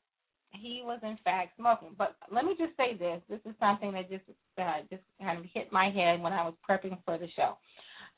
[0.50, 1.90] he was in fact smoking.
[1.96, 4.24] But let me just say this: this is something that just
[4.58, 7.56] uh, just kind of hit my head when I was prepping for the show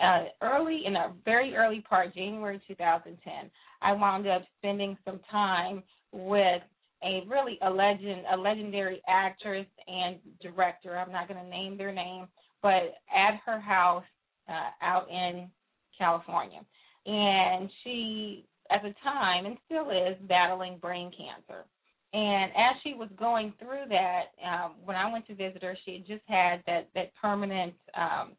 [0.00, 3.50] uh, early in a very early part, January 2010,
[3.82, 5.82] I wound up spending some time
[6.12, 6.62] with
[7.02, 10.98] a really a legend, a legendary actress and director.
[10.98, 12.26] I'm not going to name their name,
[12.62, 14.04] but at her house
[14.48, 15.48] uh, out in
[15.96, 16.60] California,
[17.06, 21.64] and she, at the time, and still is battling brain cancer.
[22.12, 25.92] And as she was going through that, um, when I went to visit her, she
[25.94, 28.32] had just had that that permanent um,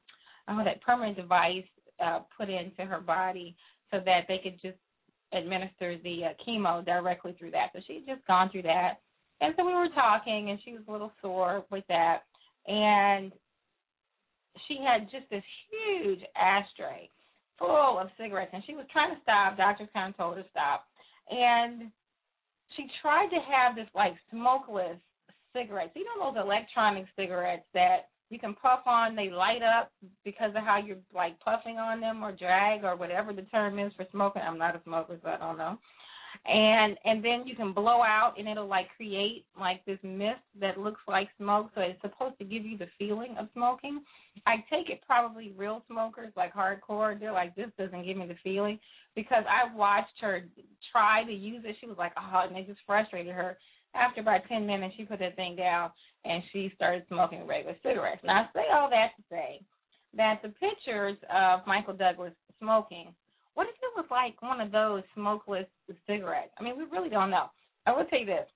[0.47, 1.63] uh, that permanent device
[2.03, 3.55] uh, put into her body
[3.89, 4.77] so that they could just
[5.33, 7.67] administer the uh, chemo directly through that.
[7.73, 8.99] So she had just gone through that,
[9.39, 12.23] and so we were talking, and she was a little sore with that,
[12.67, 13.31] and
[14.67, 17.09] she had just this huge ashtray
[17.61, 19.55] full of cigarettes, and she was trying to stop.
[19.55, 20.89] Doctors kind of told her to stop,
[21.29, 21.93] and
[22.75, 24.97] she tried to have this like smokeless
[25.53, 25.93] cigarettes.
[25.95, 29.91] You know those electronic cigarettes that you can puff on, they light up
[30.23, 33.91] because of how you're like puffing on them or drag or whatever the term is
[33.95, 34.41] for smoking.
[34.41, 35.77] I'm not a smoker, so I don't know.
[36.45, 40.79] And and then you can blow out and it'll like create like this mist that
[40.79, 44.01] looks like smoke, so it's supposed to give you the feeling of smoking.
[44.47, 48.37] I take it probably real smokers like hardcore, they're like this doesn't give me the
[48.43, 48.79] feeling
[49.15, 50.45] because I watched her
[50.91, 51.75] try to use it.
[51.79, 53.57] She was like, oh, and it just frustrated her
[53.95, 55.91] after about 10 minutes, she put that thing down
[56.23, 58.21] and she started smoking regular cigarettes.
[58.23, 59.61] Now, I say all that to say
[60.15, 63.13] that the pictures of Michael Douglas smoking,
[63.53, 65.67] what if it was like one of those smokeless
[66.07, 66.51] cigarettes?
[66.59, 67.47] I mean, we really don't know.
[67.85, 68.47] I will tell you this: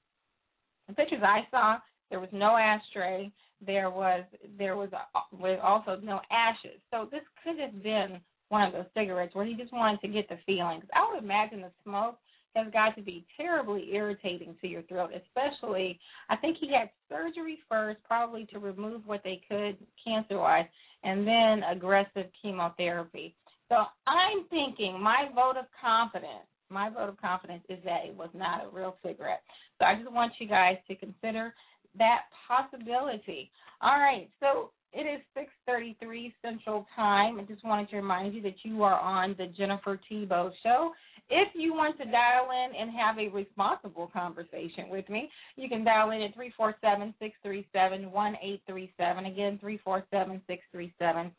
[0.88, 1.78] the pictures I saw,
[2.10, 3.32] there was no ashtray.
[3.66, 4.24] There was
[4.58, 6.80] there was, uh, a, was also no ashes.
[6.92, 8.20] So this could have been
[8.50, 10.82] one of those cigarettes where he just wanted to get the feeling.
[10.82, 12.20] 'Cause I would imagine the smoke
[12.56, 17.60] has got to be terribly irritating to your throat, especially I think he had surgery
[17.68, 20.68] first, probably to remove what they could cancer wise,
[21.04, 23.36] and then aggressive chemotherapy.
[23.70, 28.30] So I'm thinking my vote of confidence, my vote of confidence is that it was
[28.34, 29.42] not a real cigarette.
[29.80, 31.54] So I just want you guys to consider
[31.98, 33.52] that possibility.
[33.82, 37.40] All right, so it is 6:33 Central Time.
[37.40, 40.94] I just wanted to remind you that you are on the Jennifer Thibeaux Show.
[41.30, 45.84] If you want to dial in and have a responsible conversation with me, you can
[45.84, 49.28] dial in at 347-637-1837.
[49.28, 51.32] Again, 347-637-1837.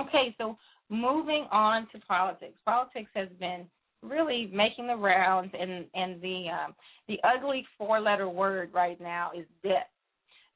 [0.00, 0.56] Okay, so
[0.88, 2.56] moving on to politics.
[2.64, 3.66] Politics has been
[4.02, 6.74] really making the rounds, and and the um,
[7.08, 9.88] the ugly four letter word right now is debt,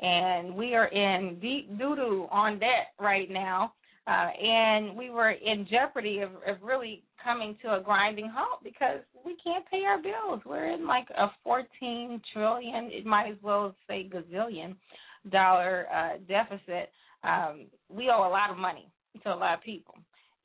[0.00, 3.72] and we are in deep doo doo on debt right now.
[4.08, 9.00] Uh, and we were in jeopardy of, of really coming to a grinding halt because
[9.26, 10.40] we can't pay our bills.
[10.46, 14.76] We're in like a 14 trillion, it might as well say gazillion
[15.30, 16.90] dollar uh, deficit.
[17.22, 18.90] Um, we owe a lot of money
[19.24, 19.96] to a lot of people,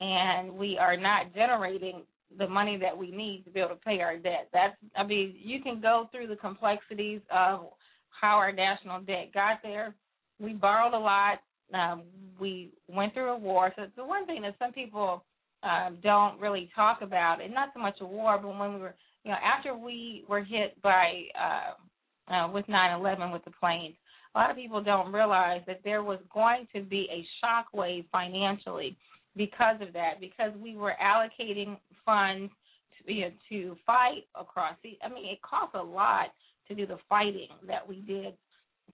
[0.01, 2.01] and we are not generating
[2.37, 4.49] the money that we need to be able to pay our debt.
[4.51, 7.67] That's I mean, you can go through the complexities of
[8.09, 9.95] how our national debt got there.
[10.39, 11.39] We borrowed a lot
[11.73, 12.03] um,
[12.39, 13.71] we went through a war.
[13.75, 15.23] So the one thing that some people
[15.63, 18.95] um, don't really talk about, and not so much a war, but when we were,
[19.23, 23.95] you know, after we were hit by uh, uh, with 9/11 with the planes,
[24.35, 28.05] a lot of people don't realize that there was going to be a shock wave
[28.11, 28.97] financially
[29.35, 32.51] because of that, because we were allocating funds
[32.97, 34.97] to, you know, to fight across the.
[35.03, 36.27] I mean, it costs a lot
[36.67, 38.33] to do the fighting that we did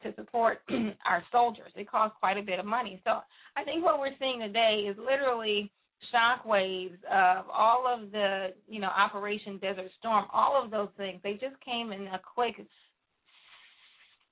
[0.03, 0.59] to support
[1.07, 1.71] our soldiers.
[1.75, 3.01] It costs quite a bit of money.
[3.03, 3.19] So
[3.55, 5.71] I think what we're seeing today is literally
[6.11, 11.19] shock waves of all of the, you know, Operation Desert Storm, all of those things.
[11.23, 12.55] They just came in a quick,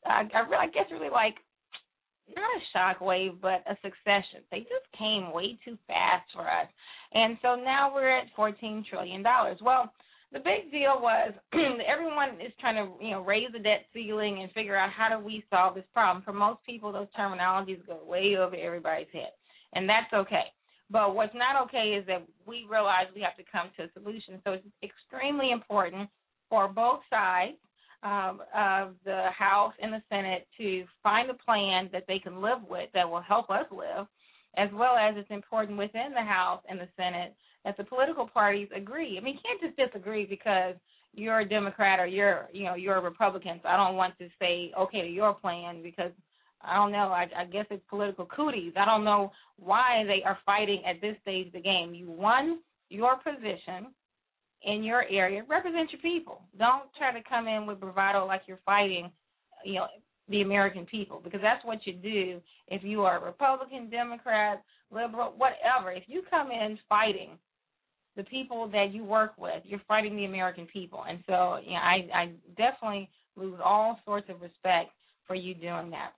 [0.05, 1.35] I, I, I guess really like,
[2.35, 4.43] not a shock wave, but a succession.
[4.51, 6.67] They just came way too fast for us.
[7.13, 9.23] And so now we're at $14 trillion.
[9.61, 9.91] Well,
[10.33, 14.51] the big deal was everyone is trying to you know raise the debt ceiling and
[14.51, 16.23] figure out how do we solve this problem.
[16.23, 19.31] For most people, those terminologies go way over everybody's head,
[19.73, 20.45] and that's okay.
[20.89, 24.39] But what's not okay is that we realize we have to come to a solution.
[24.45, 26.09] So it's extremely important
[26.49, 27.57] for both sides
[28.03, 32.59] um, of the House and the Senate to find a plan that they can live
[32.69, 34.07] with that will help us live,
[34.55, 38.69] as well as it's important within the House and the Senate that the political parties
[38.75, 39.17] agree.
[39.17, 40.75] I mean, you can't just disagree because
[41.13, 43.59] you're a Democrat or you're, you know, you're a Republican.
[43.63, 46.11] So I don't want to say okay to your plan because
[46.61, 47.09] I don't know.
[47.09, 48.73] I, I guess it's political cooties.
[48.77, 51.93] I don't know why they are fighting at this stage of the game.
[51.93, 53.93] You won your position
[54.63, 55.43] in your area.
[55.47, 56.41] Represent your people.
[56.57, 59.11] Don't try to come in with bravado like you're fighting,
[59.63, 59.87] you know,
[60.29, 65.33] the American people because that's what you do if you are a Republican, Democrat, liberal,
[65.37, 65.91] whatever.
[65.91, 67.37] If you come in fighting
[68.17, 69.61] the people that you work with.
[69.63, 74.29] You're fighting the American people, and so you know, I, I definitely lose all sorts
[74.29, 74.89] of respect
[75.27, 76.11] for you doing that.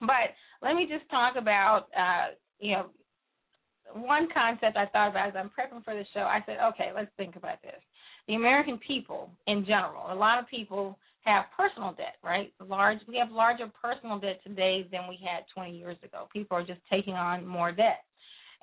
[0.00, 2.86] But let me just talk about, uh, you know,
[3.94, 6.20] one concept I thought about as I'm prepping for the show.
[6.20, 7.80] I said, okay, let's think about this.
[8.26, 12.52] The American people in general, a lot of people have personal debt, right?
[12.66, 16.28] Large, we have larger personal debt today than we had 20 years ago.
[16.32, 18.02] People are just taking on more debt.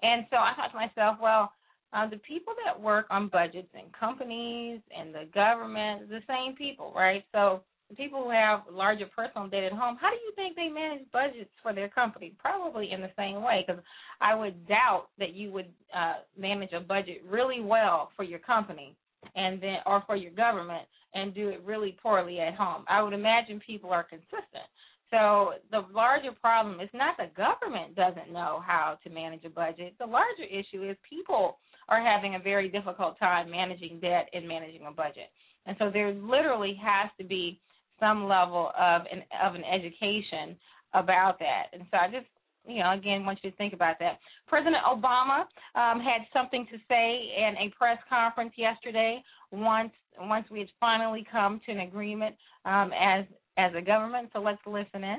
[0.02, 1.52] And so I thought to myself, well,
[1.94, 6.94] uh, the people that work on budgets in companies and the government, the same people,
[6.96, 7.24] right?
[7.32, 10.70] So the people who have larger personal debt at home, how do you think they
[10.70, 12.34] manage budgets for their company?
[12.38, 13.82] Probably in the same way, because
[14.22, 18.96] I would doubt that you would uh, manage a budget really well for your company
[19.36, 22.86] and then or for your government and do it really poorly at home.
[22.88, 24.70] I would imagine people are consistent.
[25.10, 29.96] So the larger problem is not the government doesn't know how to manage a budget.
[30.00, 31.58] The larger issue is people
[31.90, 35.30] are having a very difficult time managing debt and managing a budget.
[35.66, 37.60] And so there literally has to be
[38.00, 40.56] some level of an of an education
[40.94, 41.66] about that.
[41.74, 42.28] And so I just
[42.68, 44.20] you know, again, want you to think about that.
[44.48, 45.42] President Obama
[45.76, 49.24] um, had something to say in a press conference yesterday.
[49.52, 52.36] Once once we had finally come to an agreement
[52.66, 53.26] um, as
[53.58, 54.30] as a government.
[54.34, 55.18] So let's listen in.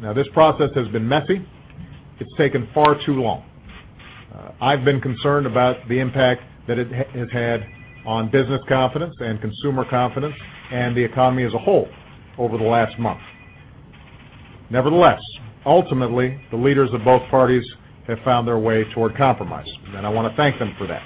[0.00, 1.46] Now, this process has been messy.
[2.20, 3.44] It's taken far too long.
[4.32, 7.60] Uh, I've been concerned about the impact that it ha- has had
[8.06, 10.34] on business confidence and consumer confidence
[10.72, 11.88] and the economy as a whole
[12.38, 13.20] over the last month.
[14.70, 15.20] Nevertheless,
[15.66, 17.62] ultimately, the leaders of both parties
[18.08, 21.02] have found their way toward compromise, and I want to thank them for that.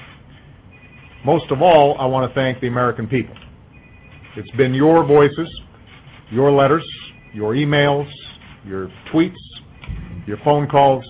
[1.24, 3.35] Most of all, I want to thank the American people.
[4.37, 5.49] It's been your voices,
[6.31, 6.87] your letters,
[7.35, 8.09] your emails,
[8.64, 9.35] your tweets,
[10.27, 11.05] your phone calls,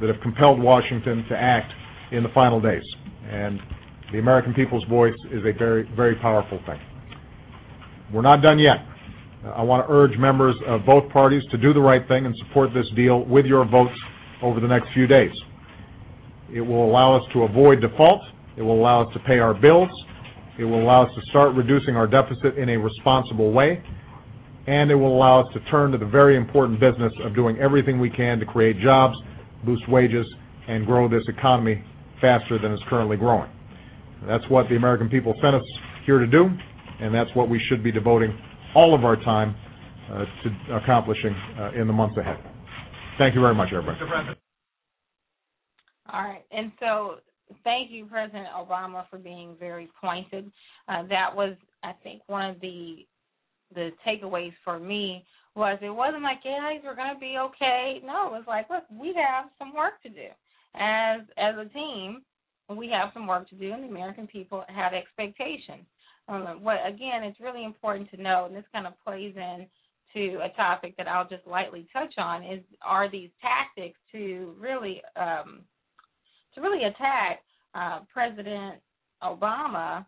[0.00, 1.72] that have compelled Washington to act
[2.12, 2.84] in the final days.
[3.30, 3.60] And
[4.12, 6.80] the American people's voice is a very, very powerful thing.
[8.12, 8.78] We're not done yet.
[9.44, 12.70] I want to urge members of both parties to do the right thing and support
[12.74, 13.94] this deal with your votes
[14.42, 15.32] over the next few days.
[16.52, 18.22] It will allow us to avoid default.
[18.56, 19.90] It will allow us to pay our bills.
[20.58, 23.82] It will allow us to start reducing our deficit in a responsible way.
[24.66, 28.00] And it will allow us to turn to the very important business of doing everything
[28.00, 29.14] we can to create jobs,
[29.66, 30.26] boost wages,
[30.68, 31.82] and grow this economy
[32.20, 33.50] faster than it's currently growing.
[34.26, 35.62] That's what the American people sent us
[36.06, 36.48] here to do,
[37.00, 38.36] and that's what we should be devoting
[38.74, 39.54] all of our time
[40.10, 42.38] uh, to accomplishing uh, in the months ahead.
[43.18, 43.98] Thank you very much, everybody.
[46.12, 46.44] All right.
[46.52, 47.16] And so
[47.64, 50.50] thank you, President Obama, for being very pointed.
[50.88, 53.06] Uh, that was, I think, one of the
[53.74, 55.24] the takeaways for me
[55.56, 58.00] was it wasn't like, yeah, we're going to be okay.
[58.04, 60.28] No, it was like, look, we have some work to do.
[60.74, 62.22] As as a team,
[62.68, 65.86] we have some work to do, and the American people have expectations.
[66.28, 69.66] Um, what again, it's really important to know, and this kind of plays in
[70.14, 75.02] to a topic that I'll just lightly touch on is are these tactics to really
[75.16, 75.60] um,
[76.54, 77.40] to really attack
[77.74, 78.80] uh, President
[79.22, 80.04] Obama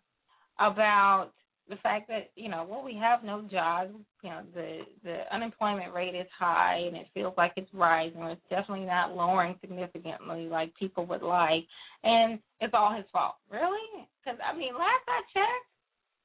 [0.59, 1.31] about
[1.69, 3.93] the fact that you know well we have no jobs
[4.23, 8.41] you know the the unemployment rate is high and it feels like it's rising it's
[8.49, 11.65] definitely not lowering significantly like people would like
[12.05, 13.37] and it's all his fault.
[13.51, 14.07] Really?
[14.25, 15.69] Because i mean last i checked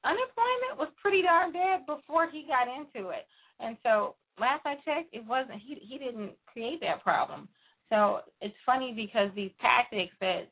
[0.04, 3.26] unemployment was pretty darn bad before he got into it.
[3.60, 7.48] And so last i checked it wasn't he he didn't create that problem.
[7.90, 10.48] So it's funny because these tactics that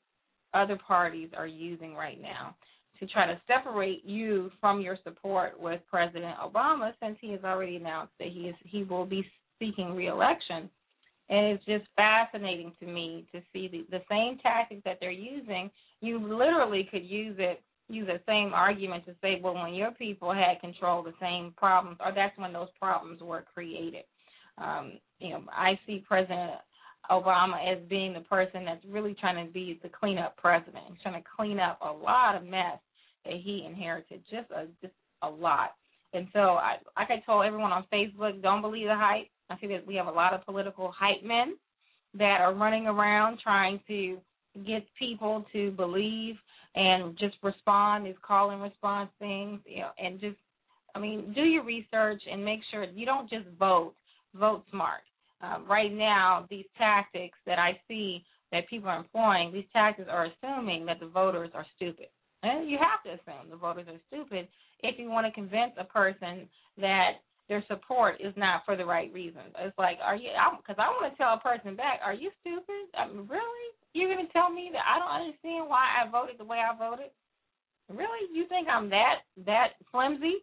[0.55, 2.55] other parties are using right now
[3.03, 7.75] to try to separate you from your support with President Obama since he has already
[7.75, 9.27] announced that he is he will be
[9.59, 10.71] seeking reelection.
[11.29, 15.69] And it's just fascinating to me to see the, the same tactics that they're using.
[16.01, 20.33] You literally could use it use the same argument to say, well, when your people
[20.33, 24.05] had control, the same problems, or that's when those problems were created.
[24.59, 26.53] Um, you know, I see President
[27.11, 30.85] Obama as being the person that's really trying to be the cleanup president.
[30.89, 32.79] He's trying to clean up a lot of mess
[33.25, 35.73] that he inherited, just a just a lot.
[36.15, 39.29] And so, I, like I told everyone on Facebook, don't believe the hype.
[39.49, 41.57] I see that we have a lot of political hype men
[42.15, 44.19] that are running around trying to
[44.67, 46.35] get people to believe
[46.75, 50.37] and just respond these call and response things, you know, and just
[50.95, 53.95] I mean, do your research and make sure you don't just vote,
[54.35, 55.01] vote smart.
[55.41, 60.27] Um, right now, these tactics that I see that people are employing, these tactics are
[60.27, 62.09] assuming that the voters are stupid.
[62.43, 64.49] And you have to assume the voters are stupid
[64.81, 69.13] if you want to convince a person that their support is not for the right
[69.13, 69.55] reasons.
[69.59, 70.31] It's like, are you?
[70.59, 72.91] Because I, I want to tell a person back, are you stupid?
[72.99, 73.67] I mean, really?
[73.95, 77.13] You're to tell me that I don't understand why I voted the way I voted?
[77.91, 78.25] Really?
[78.33, 80.41] You think I'm that that flimsy?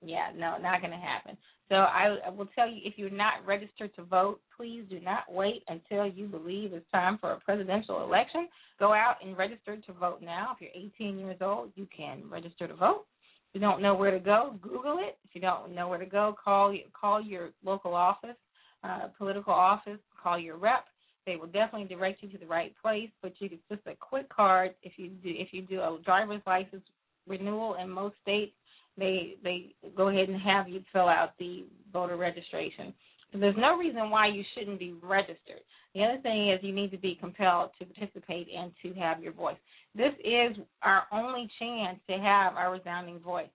[0.00, 1.36] Yeah, no, not to happen.
[1.70, 5.32] So I, I will tell you, if you're not registered to vote, please do not
[5.32, 8.48] wait until you believe it's time for a presidential election.
[8.80, 10.56] Go out and register to vote now.
[10.56, 13.06] If you're 18 years old, you can register to vote.
[13.48, 15.16] If you don't know where to go, Google it.
[15.24, 18.36] If you don't know where to go, call your call your local office,
[18.82, 19.98] uh, political office.
[20.20, 20.86] Call your rep.
[21.24, 23.10] They will definitely direct you to the right place.
[23.22, 24.74] But you, it's just a quick card.
[24.82, 26.82] If you do if you do a driver's license
[27.28, 28.52] renewal in most states,
[29.00, 32.94] they they go ahead and have you fill out the voter registration.
[33.32, 35.62] So there's no reason why you shouldn't be registered.
[35.94, 39.32] The other thing is you need to be compelled to participate and to have your
[39.32, 39.56] voice.
[39.94, 43.48] This is our only chance to have our resounding voice.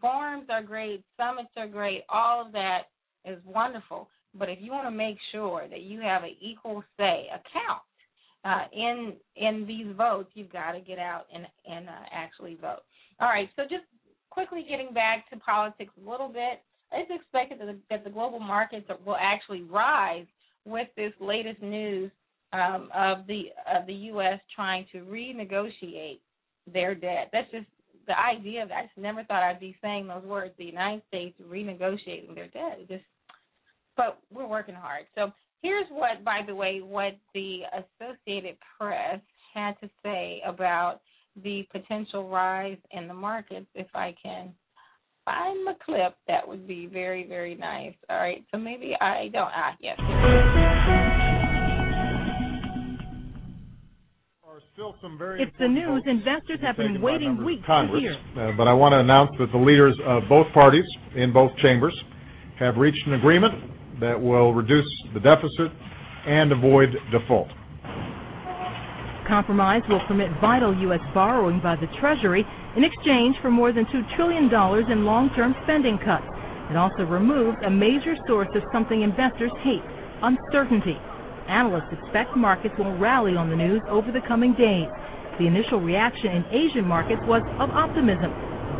[0.00, 2.84] Forums are great, summits are great, all of that
[3.24, 4.08] is wonderful.
[4.34, 7.38] But if you want to make sure that you have an equal say, a
[8.44, 12.82] uh, in in these votes, you've got to get out and and uh, actually vote.
[13.20, 13.84] All right, so just
[14.32, 16.62] quickly getting back to politics a little bit,
[16.92, 20.26] it's expected that the, that the global markets will actually rise
[20.64, 22.10] with this latest news
[22.52, 24.38] um, of the of the U.S.
[24.54, 26.20] trying to renegotiate
[26.72, 27.30] their debt.
[27.32, 27.66] That's just
[28.06, 28.74] the idea of that.
[28.76, 30.52] I just never thought I'd be saying those words.
[30.58, 32.78] The United States renegotiating their debt.
[32.80, 33.04] It just,
[33.96, 35.06] but we're working hard.
[35.14, 35.30] So
[35.62, 39.20] here's what, by the way, what the Associated Press
[39.54, 41.00] had to say about
[41.42, 44.52] the potential rise in the markets if I can
[45.24, 47.94] find the clip that would be very very nice.
[48.10, 49.98] All right so maybe i don't ah yes.
[55.38, 58.50] It's the news investors have been waiting weeks Congress, to hear.
[58.50, 60.84] uh, but i want to announce that the leaders of both parties
[61.16, 61.94] in both chambers
[62.58, 63.54] have reached an agreement
[64.00, 65.72] that will reduce the deficit
[66.26, 67.48] and avoid default
[69.32, 71.00] compromise will permit vital U.S.
[71.16, 72.44] borrowing by the Treasury
[72.76, 74.52] in exchange for more than $2 trillion
[74.92, 76.28] in long-term spending cuts.
[76.68, 79.80] It also removes a major source of something investors hate,
[80.20, 81.00] uncertainty.
[81.48, 84.92] Analysts expect markets will rally on the news over the coming days.
[85.40, 88.28] The initial reaction in Asian markets was of optimism.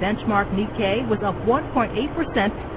[0.05, 1.97] Benchmark Nikkei was up 1.8%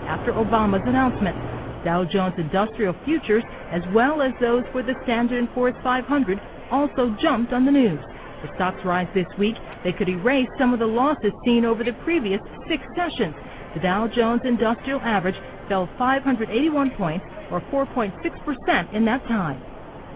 [0.07, 1.36] after Obama's announcement.
[1.84, 6.39] Dow Jones Industrial Futures, as well as those for the Standard & Poor's 500,
[6.72, 7.99] also jumped on the news.
[8.43, 11.93] If stocks rise this week, they could erase some of the losses seen over the
[12.03, 12.39] previous
[12.70, 13.34] six sessions.
[13.74, 15.36] The Dow Jones Industrial Average
[15.68, 19.61] fell 581 points, or 4.6% in that time.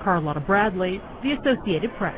[0.03, 2.15] Carlotta Bradley, The Associated Press.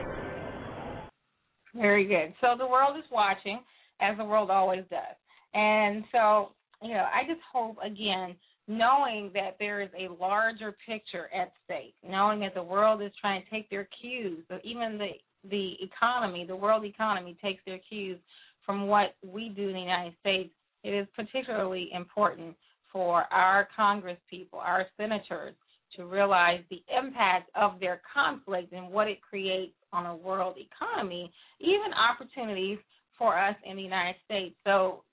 [1.75, 2.34] Very good.
[2.41, 3.59] So the world is watching,
[4.01, 5.15] as the world always does.
[5.53, 6.51] And so,
[6.82, 8.36] you know, I just hope, again,
[8.72, 13.43] knowing that there is a larger picture at stake, knowing that the world is trying
[13.43, 15.09] to take their cues, even the
[15.49, 18.19] the economy, the world economy takes their cues
[18.63, 20.51] from what we do in the United States,
[20.84, 22.55] it is particularly important
[22.93, 25.55] for our Congress people, our senators,
[25.95, 31.32] to realize the impact of their conflict and what it creates on a world economy,
[31.59, 32.78] even opportunities
[33.17, 34.55] for us in the United States.
[34.63, 35.03] So,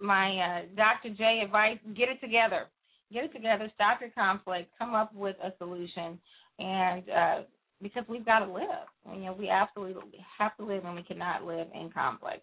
[0.00, 1.14] my uh, Dr.
[1.16, 2.66] J advice: get it together
[3.12, 6.18] get it together, stop your conflict, come up with a solution,
[6.58, 7.40] and uh,
[7.82, 8.88] because we've got to live.
[9.14, 12.42] You know, we absolutely have to live, and we cannot live in conflict.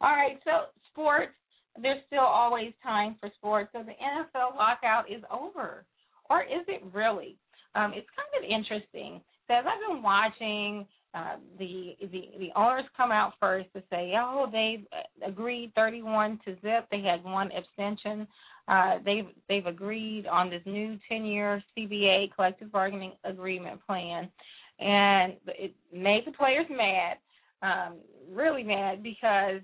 [0.00, 1.32] All right, so sports.
[1.80, 3.70] There's still always time for sports.
[3.72, 5.84] So the NFL lockout is over,
[6.28, 7.36] or is it really?
[7.74, 9.20] Um, it's kind of interesting.
[9.46, 14.12] So as I've been watching uh, the the the owners come out first to say,
[14.16, 14.86] oh, they've
[15.26, 16.86] agreed 31 to zip.
[16.90, 18.28] They had one abstention.
[18.70, 24.30] Uh, they've they've agreed on this new 10-year CBA collective bargaining agreement plan,
[24.78, 27.16] and it made the players mad,
[27.62, 27.96] um,
[28.30, 29.60] really mad because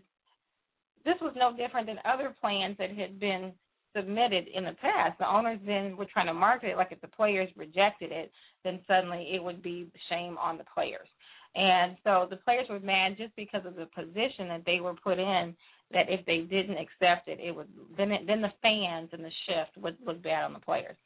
[1.05, 3.53] this was no different than other plans that had been
[3.97, 5.17] submitted in the past.
[5.21, 8.33] The owners then were trying to market it like if the players rejected it,
[8.65, 11.09] then suddenly it would be shame on the players.
[11.55, 15.19] And so the players were mad just because of the position that they were put
[15.21, 15.55] in
[15.93, 19.31] that if they didn't accept it, it would then it, then the fans and the
[19.47, 20.97] shift would look bad on the players.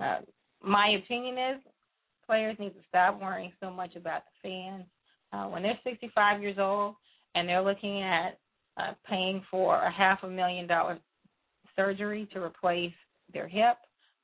[0.00, 0.20] Uh,
[0.62, 1.60] my opinion is
[2.26, 4.84] players need to stop worrying so much about the fans.
[5.32, 6.94] Uh, when they're 65 years old
[7.34, 8.38] and they're looking at
[8.76, 10.98] uh, paying for a half a million dollar
[11.74, 12.92] surgery to replace
[13.32, 13.76] their hip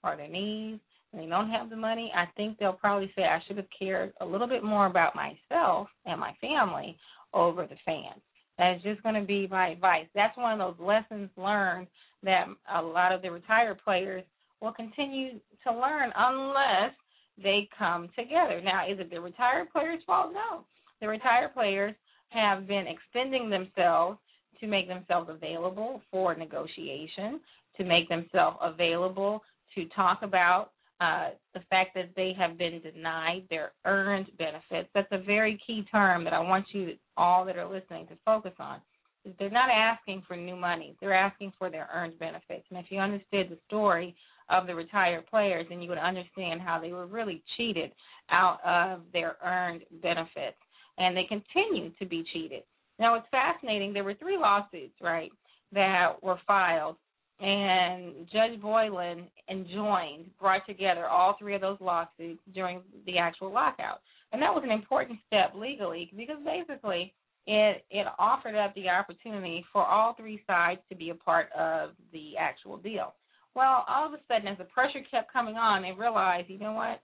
[0.02, 0.78] or their knees,
[1.12, 4.12] and they don't have the money, I think they'll probably say I should have cared
[4.20, 6.96] a little bit more about myself and my family
[7.32, 8.20] over the fans.
[8.58, 10.06] That's just going to be my advice.
[10.14, 11.88] That's one of those lessons learned
[12.22, 14.24] that a lot of the retired players
[14.60, 16.94] will continue to learn unless
[17.42, 18.60] they come together.
[18.62, 20.32] Now, is it the retired players' fault?
[20.32, 20.64] No.
[21.00, 21.94] The retired players
[22.28, 24.18] have been extending themselves
[24.60, 27.40] to make themselves available for negotiation,
[27.76, 29.42] to make themselves available
[29.74, 34.88] to talk about uh, the fact that they have been denied their earned benefits.
[34.94, 38.52] That's a very key term that I want you all that are listening to focus
[38.58, 38.80] on.
[39.24, 42.66] Is They're not asking for new money; they're asking for their earned benefits.
[42.70, 44.14] And if you understood the story
[44.50, 47.90] of the retired players, then you would understand how they were really cheated
[48.30, 50.58] out of their earned benefits,
[50.98, 52.62] and they continue to be cheated.
[52.98, 53.92] Now, it's fascinating.
[53.92, 55.32] There were three lawsuits, right,
[55.72, 56.96] that were filed
[57.44, 64.00] and Judge Boylan enjoined, brought together all three of those lawsuits during the actual lockout.
[64.32, 67.12] And that was an important step legally because basically
[67.46, 71.90] it it offered up the opportunity for all three sides to be a part of
[72.12, 73.14] the actual deal.
[73.54, 76.72] Well, all of a sudden, as the pressure kept coming on, they realized, you know
[76.72, 77.02] what?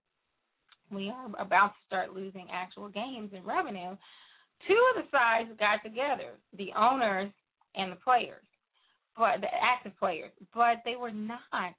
[0.90, 3.94] We are about to start losing actual games and revenue.
[4.66, 7.30] Two of the sides got together, the owners
[7.76, 8.42] and the players
[9.16, 11.74] but the active players, but they were not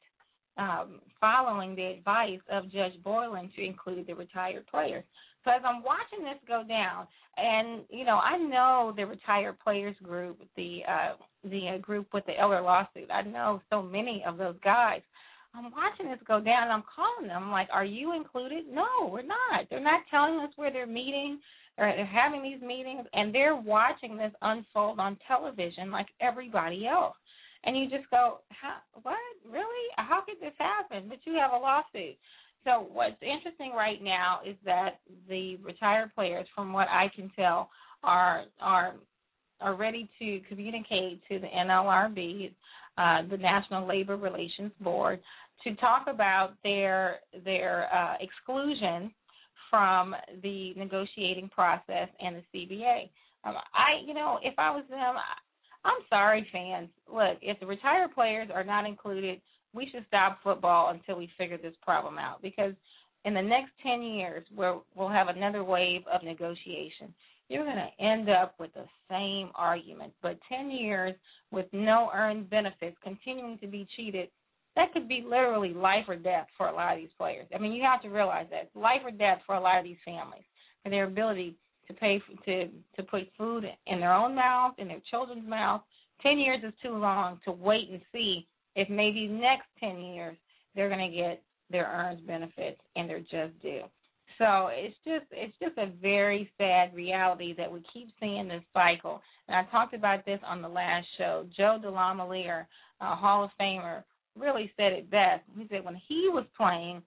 [0.57, 5.03] um, following the advice of Judge Boylan to include the retired players.
[5.43, 7.07] So as I'm watching this go down,
[7.37, 11.13] and you know, I know the retired players group, the uh,
[11.43, 13.09] the uh, group with the elder lawsuit.
[13.11, 15.01] I know so many of those guys.
[15.53, 17.43] I'm watching this go down, and I'm calling them.
[17.45, 19.67] I'm like, "Are you included?" No, we're not.
[19.69, 21.39] They're not telling us where they're meeting
[21.77, 27.15] or they're having these meetings, and they're watching this unfold on television like everybody else
[27.63, 29.17] and you just go, How, "What?
[29.49, 29.89] Really?
[29.97, 32.17] How could this happen?" But you have a lawsuit.
[32.63, 37.69] So what's interesting right now is that the retired players, from what I can tell,
[38.03, 38.95] are are
[39.59, 42.51] are ready to communicate to the NLRB,
[42.97, 45.19] uh, the National Labor Relations Board,
[45.63, 49.11] to talk about their their uh, exclusion
[49.69, 53.09] from the negotiating process and the CBA.
[53.43, 55.15] Um, I, you know, if I was them,
[55.83, 56.89] I'm sorry, fans.
[57.11, 59.41] Look, if the retired players are not included,
[59.73, 62.41] we should stop football until we figure this problem out.
[62.41, 62.73] Because
[63.25, 67.13] in the next ten years, we'll we'll have another wave of negotiation.
[67.49, 70.13] You're going to end up with the same argument.
[70.21, 71.15] But ten years
[71.51, 74.29] with no earned benefits, continuing to be cheated,
[74.75, 77.47] that could be literally life or death for a lot of these players.
[77.53, 79.83] I mean, you have to realize that it's life or death for a lot of
[79.83, 80.43] these families
[80.83, 81.55] for their ability
[81.91, 85.81] to pay for, to to put food in their own mouth, in their children's mouth.
[86.21, 90.37] Ten years is too long to wait and see if maybe next ten years
[90.75, 93.83] they're going to get their earned benefits and they're just due.
[94.37, 99.21] So it's just it's just a very sad reality that we keep seeing this cycle.
[99.47, 101.45] And I talked about this on the last show.
[101.55, 102.65] Joe DeLamielleure,
[103.01, 104.03] a Hall of Famer,
[104.37, 105.43] really said it best.
[105.57, 107.01] He said when he was playing,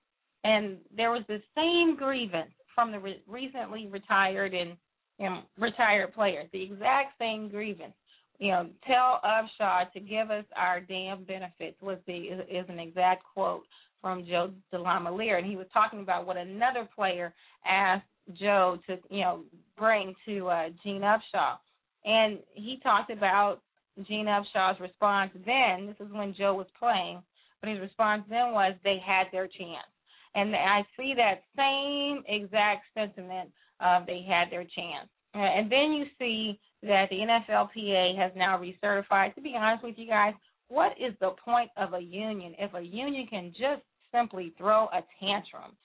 [0.45, 4.77] and there was the same grievance from the re- recently retired and,
[5.19, 7.95] and retired players, the exact same grievance.
[8.39, 13.23] You know, tell Upshaw to give us our damn benefits was the is, an exact
[13.33, 13.63] quote
[14.01, 17.33] from Joe DeLamielleure, and he was talking about what another player
[17.65, 18.05] asked
[18.39, 19.41] Joe to you know
[19.79, 21.57] bring to uh, Gene Upshaw,
[22.05, 23.61] and he talked about
[24.03, 27.23] Gene Upshaw's response then, this is when Joe was playing,
[27.61, 29.87] but his response then was they had their chance.
[30.35, 35.09] And I see that same exact sentiment of they had their chance.
[35.35, 39.35] And then you see that the NFLPA has now recertified.
[39.35, 40.35] To be honest with you guys,
[40.69, 43.83] what is the point of a union if a union can just
[44.13, 45.77] simply throw a tantrum,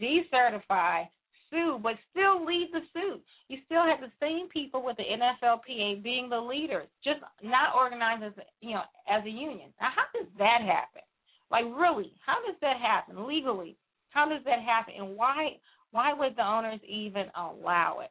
[0.00, 1.04] decertify,
[1.50, 3.22] sue, but still lead the suit.
[3.48, 8.24] You still have the same people with the NFLPA being the leaders, just not organized
[8.24, 9.70] as you know as a union.
[9.80, 11.02] Now, how does that happen?
[11.50, 13.76] Like, really, how does that happen legally?
[14.14, 15.58] How does that happen, and why
[15.90, 18.10] why would the owners even allow it?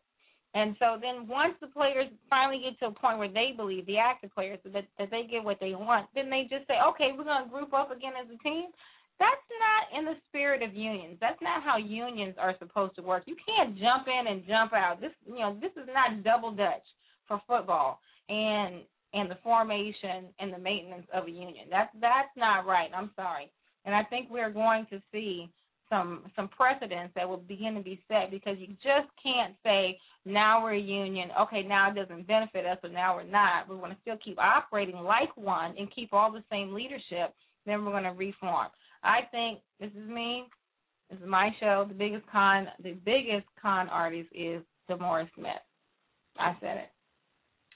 [0.53, 3.97] And so then once the players finally get to a point where they believe, the
[3.97, 7.25] active players, that, that they get what they want, then they just say, okay, we're
[7.25, 8.69] going to group up again as a team.
[9.19, 11.17] That's not in the spirit of unions.
[11.19, 13.23] That's not how unions are supposed to work.
[13.25, 15.01] You can't jump in and jump out.
[15.01, 16.85] This you know, this is not double dutch
[17.27, 17.99] for football
[18.29, 18.81] and
[19.13, 21.67] and the formation and the maintenance of a union.
[21.69, 22.89] That's that's not right.
[22.95, 23.51] I'm sorry.
[23.85, 25.49] And I think we're going to see
[25.89, 30.63] some some precedents that will begin to be set because you just can't say now
[30.63, 33.69] we're a union, okay, now it doesn't benefit us, but now we're not.
[33.69, 37.33] We want to still keep operating like one and keep all the same leadership.
[37.65, 38.67] Then we're going to reform.
[39.03, 40.45] I think this is me.
[41.09, 41.85] This is my show.
[41.87, 45.51] The biggest con, the biggest con artist is DeMaurice Smith.
[46.39, 46.89] I said it.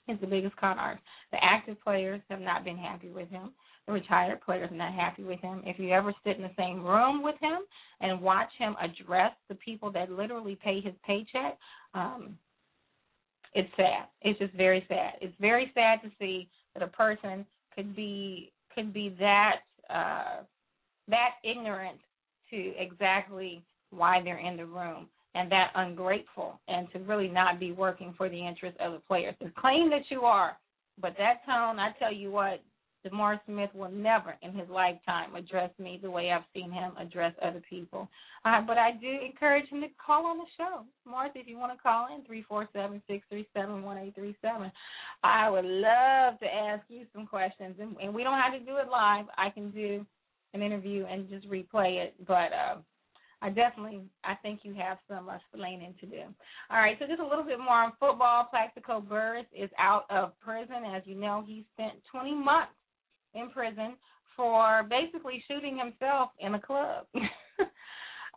[0.05, 1.03] He's the biggest con artist.
[1.31, 3.51] The active players have not been happy with him.
[3.87, 5.61] Retired players not happy with him.
[5.65, 7.59] If you ever sit in the same room with him
[8.01, 11.57] and watch him address the people that literally pay his paycheck,
[11.93, 12.37] um,
[13.53, 14.07] it's sad.
[14.21, 15.13] It's just very sad.
[15.21, 20.43] It's very sad to see that a person could be could be that uh
[21.07, 21.97] that ignorant
[22.51, 27.71] to exactly why they're in the room and that ungrateful and to really not be
[27.71, 29.35] working for the interest of the players.
[29.41, 30.57] To claim that you are,
[31.01, 32.61] but that tone, I tell you what,
[33.09, 37.33] DeMaurice Smith will never in his lifetime address me the way I've seen him address
[37.41, 38.07] other people.
[38.45, 40.83] Uh, but I do encourage him to call on the show.
[41.05, 44.15] Martha, if you want to call in, three four seven six three seven one eight
[44.15, 44.71] three seven.
[45.23, 48.77] I would love to ask you some questions, and, and we don't have to do
[48.77, 49.25] it live.
[49.37, 50.05] I can do
[50.53, 52.15] an interview and just replay it.
[52.25, 52.77] But uh,
[53.41, 56.21] I definitely, I think you have some explaining to do.
[56.71, 58.47] All right, so just a little bit more on football.
[58.49, 60.83] Plaxico Burress is out of prison.
[60.95, 62.71] As you know, he spent 20 months
[63.37, 63.95] in prison
[64.35, 67.05] for basically shooting himself in a club.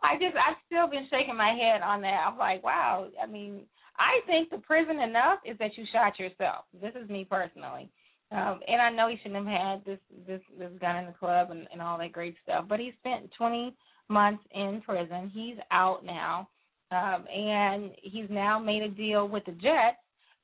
[0.03, 2.25] I just, I've still been shaking my head on that.
[2.27, 3.07] I'm like, wow.
[3.21, 3.61] I mean,
[3.97, 6.65] I think the prison enough is that you shot yourself.
[6.81, 7.89] This is me personally.
[8.31, 11.51] Um, and I know he shouldn't have had this this this gun in the club
[11.51, 12.65] and, and all that great stuff.
[12.69, 13.75] But he spent 20
[14.07, 15.29] months in prison.
[15.33, 16.47] He's out now,
[16.91, 19.97] um, and he's now made a deal with the Jets,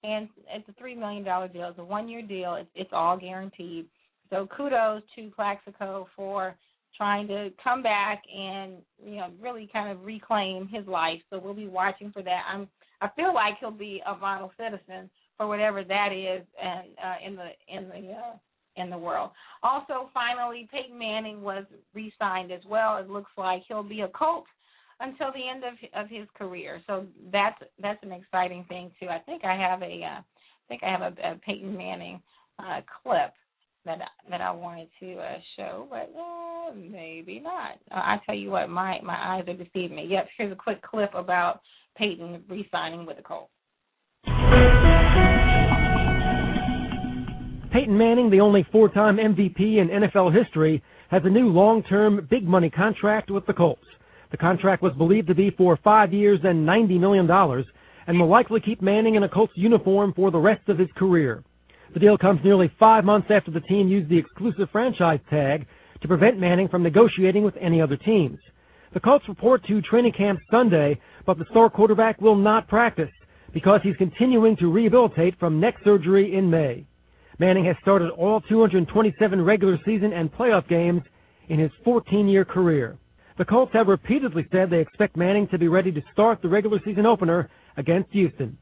[0.04, 1.70] and it's a three million dollar deal.
[1.70, 2.56] It's a one year deal.
[2.56, 3.86] It's, it's all guaranteed.
[4.30, 6.56] So kudos to Plaxico for
[6.96, 8.74] trying to come back and
[9.04, 11.20] you know really kind of reclaim his life.
[11.30, 12.44] So we'll be watching for that.
[12.52, 12.68] I'm
[13.02, 17.36] I feel like he'll be a model citizen for whatever that is and uh, in
[17.36, 18.38] the in the uh,
[18.76, 19.32] in the world.
[19.64, 22.98] Also, finally, Peyton Manning was re-signed as well.
[22.98, 24.46] It looks like he'll be a Colt
[25.00, 26.82] until the end of of his career.
[26.88, 29.08] So that's that's an exciting thing too.
[29.08, 32.22] I think I have a uh, I think I have a, a Peyton Manning
[32.60, 33.34] uh, clip
[33.88, 37.80] that that I wanted to uh, show, but uh, maybe not.
[37.92, 40.08] Uh, I tell you what, my my eyes are deceiving me.
[40.10, 41.62] Yep, here's a quick clip about
[41.98, 43.52] Peyton re-signing with the Colts.
[47.72, 50.82] Peyton Manning, the only four-time MVP in NFL history,
[51.12, 53.84] has a new long-term, big money contract with the Colts.
[54.32, 57.30] The contract was believed to be for five years and $90 million
[58.08, 61.44] and will likely keep Manning in a Colts uniform for the rest of his career.
[61.94, 65.66] The deal comes nearly five months after the team used the exclusive franchise tag
[66.02, 68.40] to prevent Manning from negotiating with any other teams.
[68.94, 73.12] The Colts report to training camp Sunday, but the star quarterback will not practice
[73.54, 76.86] because he's continuing to rehabilitate from neck surgery in May.
[77.40, 81.02] Manning has started all 227 regular season and playoff games
[81.50, 82.98] in his 14-year career.
[83.38, 86.80] The Colts have repeatedly said they expect Manning to be ready to start the regular
[86.84, 88.58] season opener against Houston.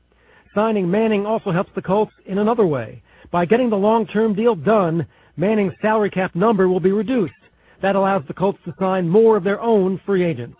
[0.53, 3.01] Signing Manning also helps the Colts in another way.
[3.31, 5.05] By getting the long-term deal done,
[5.37, 7.33] Manning's salary cap number will be reduced.
[7.81, 10.57] That allows the Colts to sign more of their own free agents.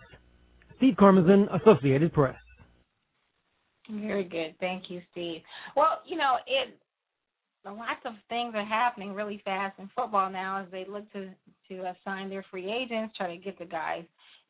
[0.76, 2.36] Steve Karmazin, Associated Press.
[3.90, 4.54] Very good.
[4.60, 5.40] Thank you, Steve.
[5.76, 6.76] Well, you know, it
[7.64, 11.30] lots of things are happening really fast in football now as they look to
[11.68, 14.04] to uh, sign their free agents, try to get the guys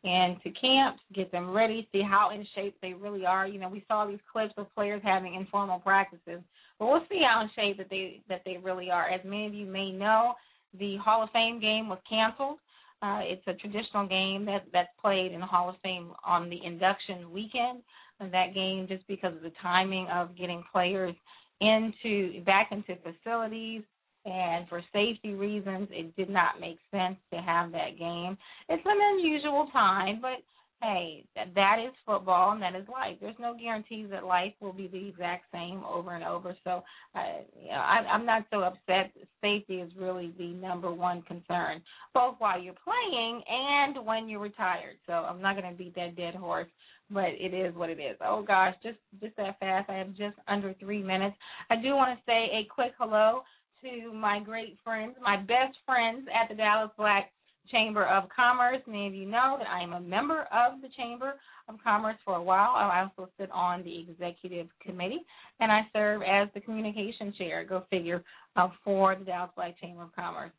[0.04, 3.46] into camps, get them ready, see how in shape they really are.
[3.46, 6.42] You know, we saw these clips of players having informal practices,
[6.78, 9.08] but we'll see how in shape that they that they really are.
[9.08, 10.34] As many of you may know,
[10.78, 12.58] the Hall of Fame game was canceled.
[13.02, 16.58] Uh, it's a traditional game that that's played in the Hall of Fame on the
[16.64, 17.82] induction weekend.
[18.18, 21.14] And that game, just because of the timing of getting players
[21.60, 23.82] into back into facilities
[24.24, 28.36] and for safety reasons it did not make sense to have that game.
[28.68, 30.42] It's an unusual time, but
[30.86, 33.16] hey, that, is football and that is life.
[33.20, 36.56] There's no guarantees that life will be the exact same over and over.
[36.64, 36.82] So,
[37.14, 39.12] uh, you know, I, I'm not so upset.
[39.40, 41.82] Safety is really the number one concern,
[42.14, 44.96] both while you're playing and when you're retired.
[45.06, 46.68] So I'm not going to beat that dead horse
[47.08, 48.16] but it is what it is.
[48.20, 49.88] Oh gosh, just just that fast.
[49.88, 51.36] I have just under three minutes.
[51.70, 53.42] I do want to say a quick hello
[53.82, 57.30] to my great friends, my best friends at the Dallas Black
[57.70, 58.80] Chamber of Commerce.
[58.86, 61.34] Many of you know that I am a member of the Chamber
[61.68, 62.74] of Commerce for a while.
[62.74, 65.24] I also sit on the executive committee,
[65.60, 68.22] and I serve as the communication chair, go figure,
[68.56, 70.52] uh, for the Dallas Black Chamber of Commerce.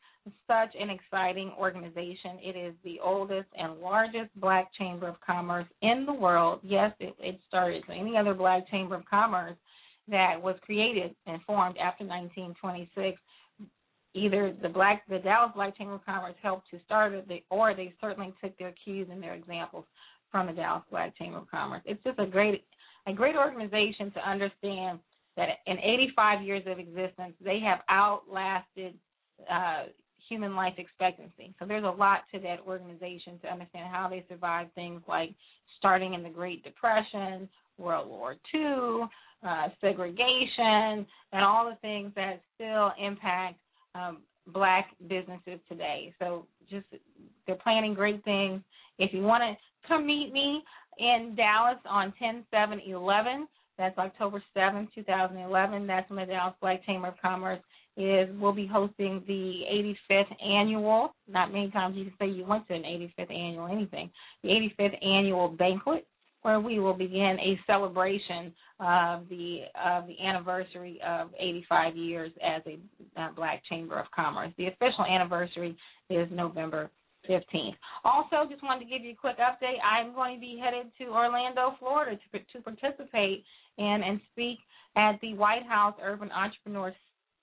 [0.46, 2.38] Such an exciting organization.
[2.42, 6.60] It is the oldest and largest black chamber of commerce in the world.
[6.62, 9.56] Yes, it, it started so any other black chamber of commerce
[10.10, 13.18] that was created and formed after 1926
[14.14, 17.92] either the black the Dallas Black Chamber of Commerce helped to start it, or they
[18.00, 19.84] certainly took their cues and their examples
[20.30, 21.82] from the Dallas Black Chamber of Commerce.
[21.84, 22.64] It's just a great
[23.06, 24.98] a great organization to understand
[25.36, 28.94] that in 85 years of existence, they have outlasted
[29.50, 29.84] uh,
[30.28, 31.54] human life expectancy.
[31.58, 35.30] So there's a lot to that organization to understand how they survived things like
[35.78, 37.48] starting in the Great Depression,
[37.78, 39.06] World War II,
[39.46, 43.56] uh, segregation, and all the things that still impact
[43.98, 44.18] um,
[44.48, 46.14] black businesses today.
[46.18, 46.86] So just
[47.46, 48.60] they're planning great things.
[48.98, 50.62] If you want to come meet me
[50.98, 55.86] in Dallas on 10 7 11, that's October 7, 2011.
[55.86, 57.60] That's when the Dallas Black Chamber of Commerce
[57.96, 61.14] is we'll be hosting the 85th annual.
[61.28, 64.10] Not many times you can say you went to an 85th annual anything.
[64.42, 66.06] The 85th annual banquet,
[66.48, 72.62] where we will begin a celebration of the of the anniversary of 85 years as
[72.64, 74.50] a uh, Black Chamber of Commerce.
[74.56, 75.76] The official anniversary
[76.08, 76.90] is November
[77.28, 77.76] 15th.
[78.02, 79.76] Also, just wanted to give you a quick update.
[79.84, 83.44] I'm going to be headed to Orlando, Florida, to to participate
[83.76, 84.56] in and speak
[84.96, 86.94] at the White House Urban Entrepreneur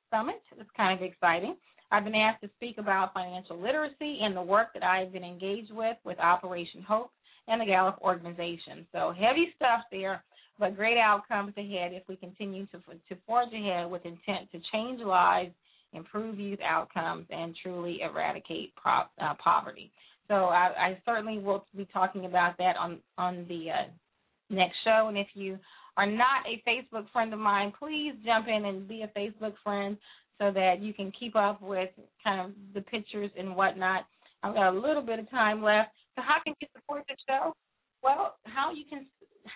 [0.09, 0.41] Summit.
[0.59, 1.57] It's kind of exciting.
[1.91, 5.71] I've been asked to speak about financial literacy and the work that I've been engaged
[5.71, 7.11] with with Operation Hope
[7.47, 8.87] and the Gallup organization.
[8.91, 10.23] So heavy stuff there,
[10.59, 15.01] but great outcomes ahead if we continue to to forge ahead with intent to change
[15.01, 15.51] lives,
[15.93, 19.91] improve youth outcomes, and truly eradicate uh, poverty.
[20.27, 23.89] So I, I, certainly will be talking about that on on the uh,
[24.49, 25.07] next show.
[25.07, 25.59] And if you
[25.97, 29.97] are not a Facebook friend of mine, please jump in and be a Facebook friend
[30.39, 31.89] so that you can keep up with
[32.23, 34.05] kind of the pictures and whatnot.
[34.43, 35.91] I've got a little bit of time left.
[36.15, 37.53] So how can you support the show?
[38.03, 39.05] Well, how you can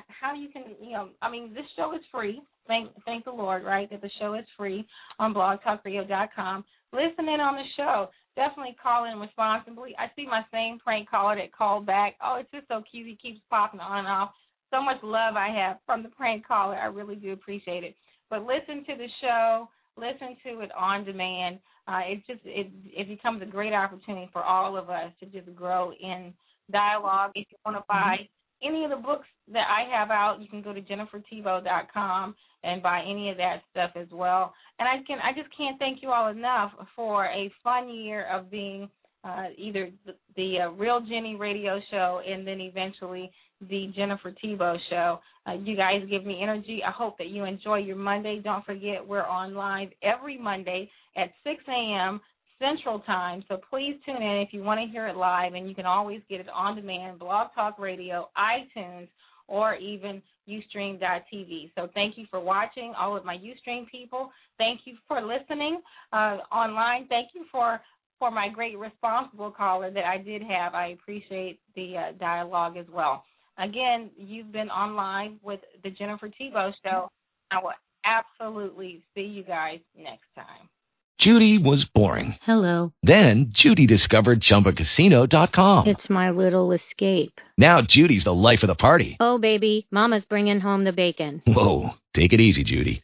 [0.08, 2.42] how you can you know I mean this show is free.
[2.68, 3.90] Thank thank the Lord, right?
[3.90, 4.86] That the show is free
[5.20, 6.66] on blogtalkradio.com.
[6.92, 8.10] Listen in on the show.
[8.36, 9.96] Definitely call in responsibly.
[9.98, 12.16] I see my same prank caller that called back.
[12.24, 13.08] Oh, it's just so cute.
[13.08, 14.32] He keeps popping on and off
[14.72, 16.76] so much love I have from the prank caller.
[16.76, 17.96] I really do appreciate it.
[18.30, 19.70] But listen to the show,
[20.00, 21.60] listen to it on demand.
[21.88, 25.54] Uh, it just it it becomes a great opportunity for all of us to just
[25.56, 26.34] grow in
[26.72, 27.32] dialogue.
[27.36, 28.18] If you want to buy
[28.64, 33.04] any of the books that I have out, you can go to jenniferthibeaux.com and buy
[33.10, 34.54] any of that stuff as well.
[34.80, 38.52] And I can I just can't thank you all enough for a fun year of
[38.52, 38.90] being
[39.24, 43.32] uh, either the, the uh, Real Jenny radio show and then eventually
[43.62, 45.20] the Jennifer Thibeaux show.
[45.48, 46.82] Uh, you guys give me energy.
[46.86, 48.42] I hope that you enjoy your Monday.
[48.44, 52.22] Don't forget we're on live every Monday at 6 a.m.
[52.60, 53.44] Central Time.
[53.48, 56.22] So please tune in if you want to hear it live, and you can always
[56.30, 59.08] get it on demand, Blog Talk Radio, iTunes,
[59.48, 61.72] or even Ustream.tv.
[61.76, 64.32] So thank you for watching, all of my Ustream people.
[64.58, 65.82] Thank you for listening
[66.12, 67.08] uh, online.
[67.08, 67.80] Thank you for
[68.20, 70.74] for my great responsible caller that I did have.
[70.74, 73.24] I appreciate the uh, dialogue as well.
[73.60, 77.10] Again, you've been online with the Jennifer Thibeaux Show.
[77.52, 77.74] I will
[78.06, 80.70] absolutely see you guys next time.
[81.18, 82.38] Judy was boring.
[82.44, 82.94] Hello.
[83.04, 85.88] Then Judy discovered ChumbaCasino.com.
[85.88, 87.42] It's my little escape.
[87.58, 89.18] Now Judy's the life of the party.
[89.20, 91.42] Oh, baby, Mama's bringing home the bacon.
[91.46, 93.04] Whoa, take it easy, Judy.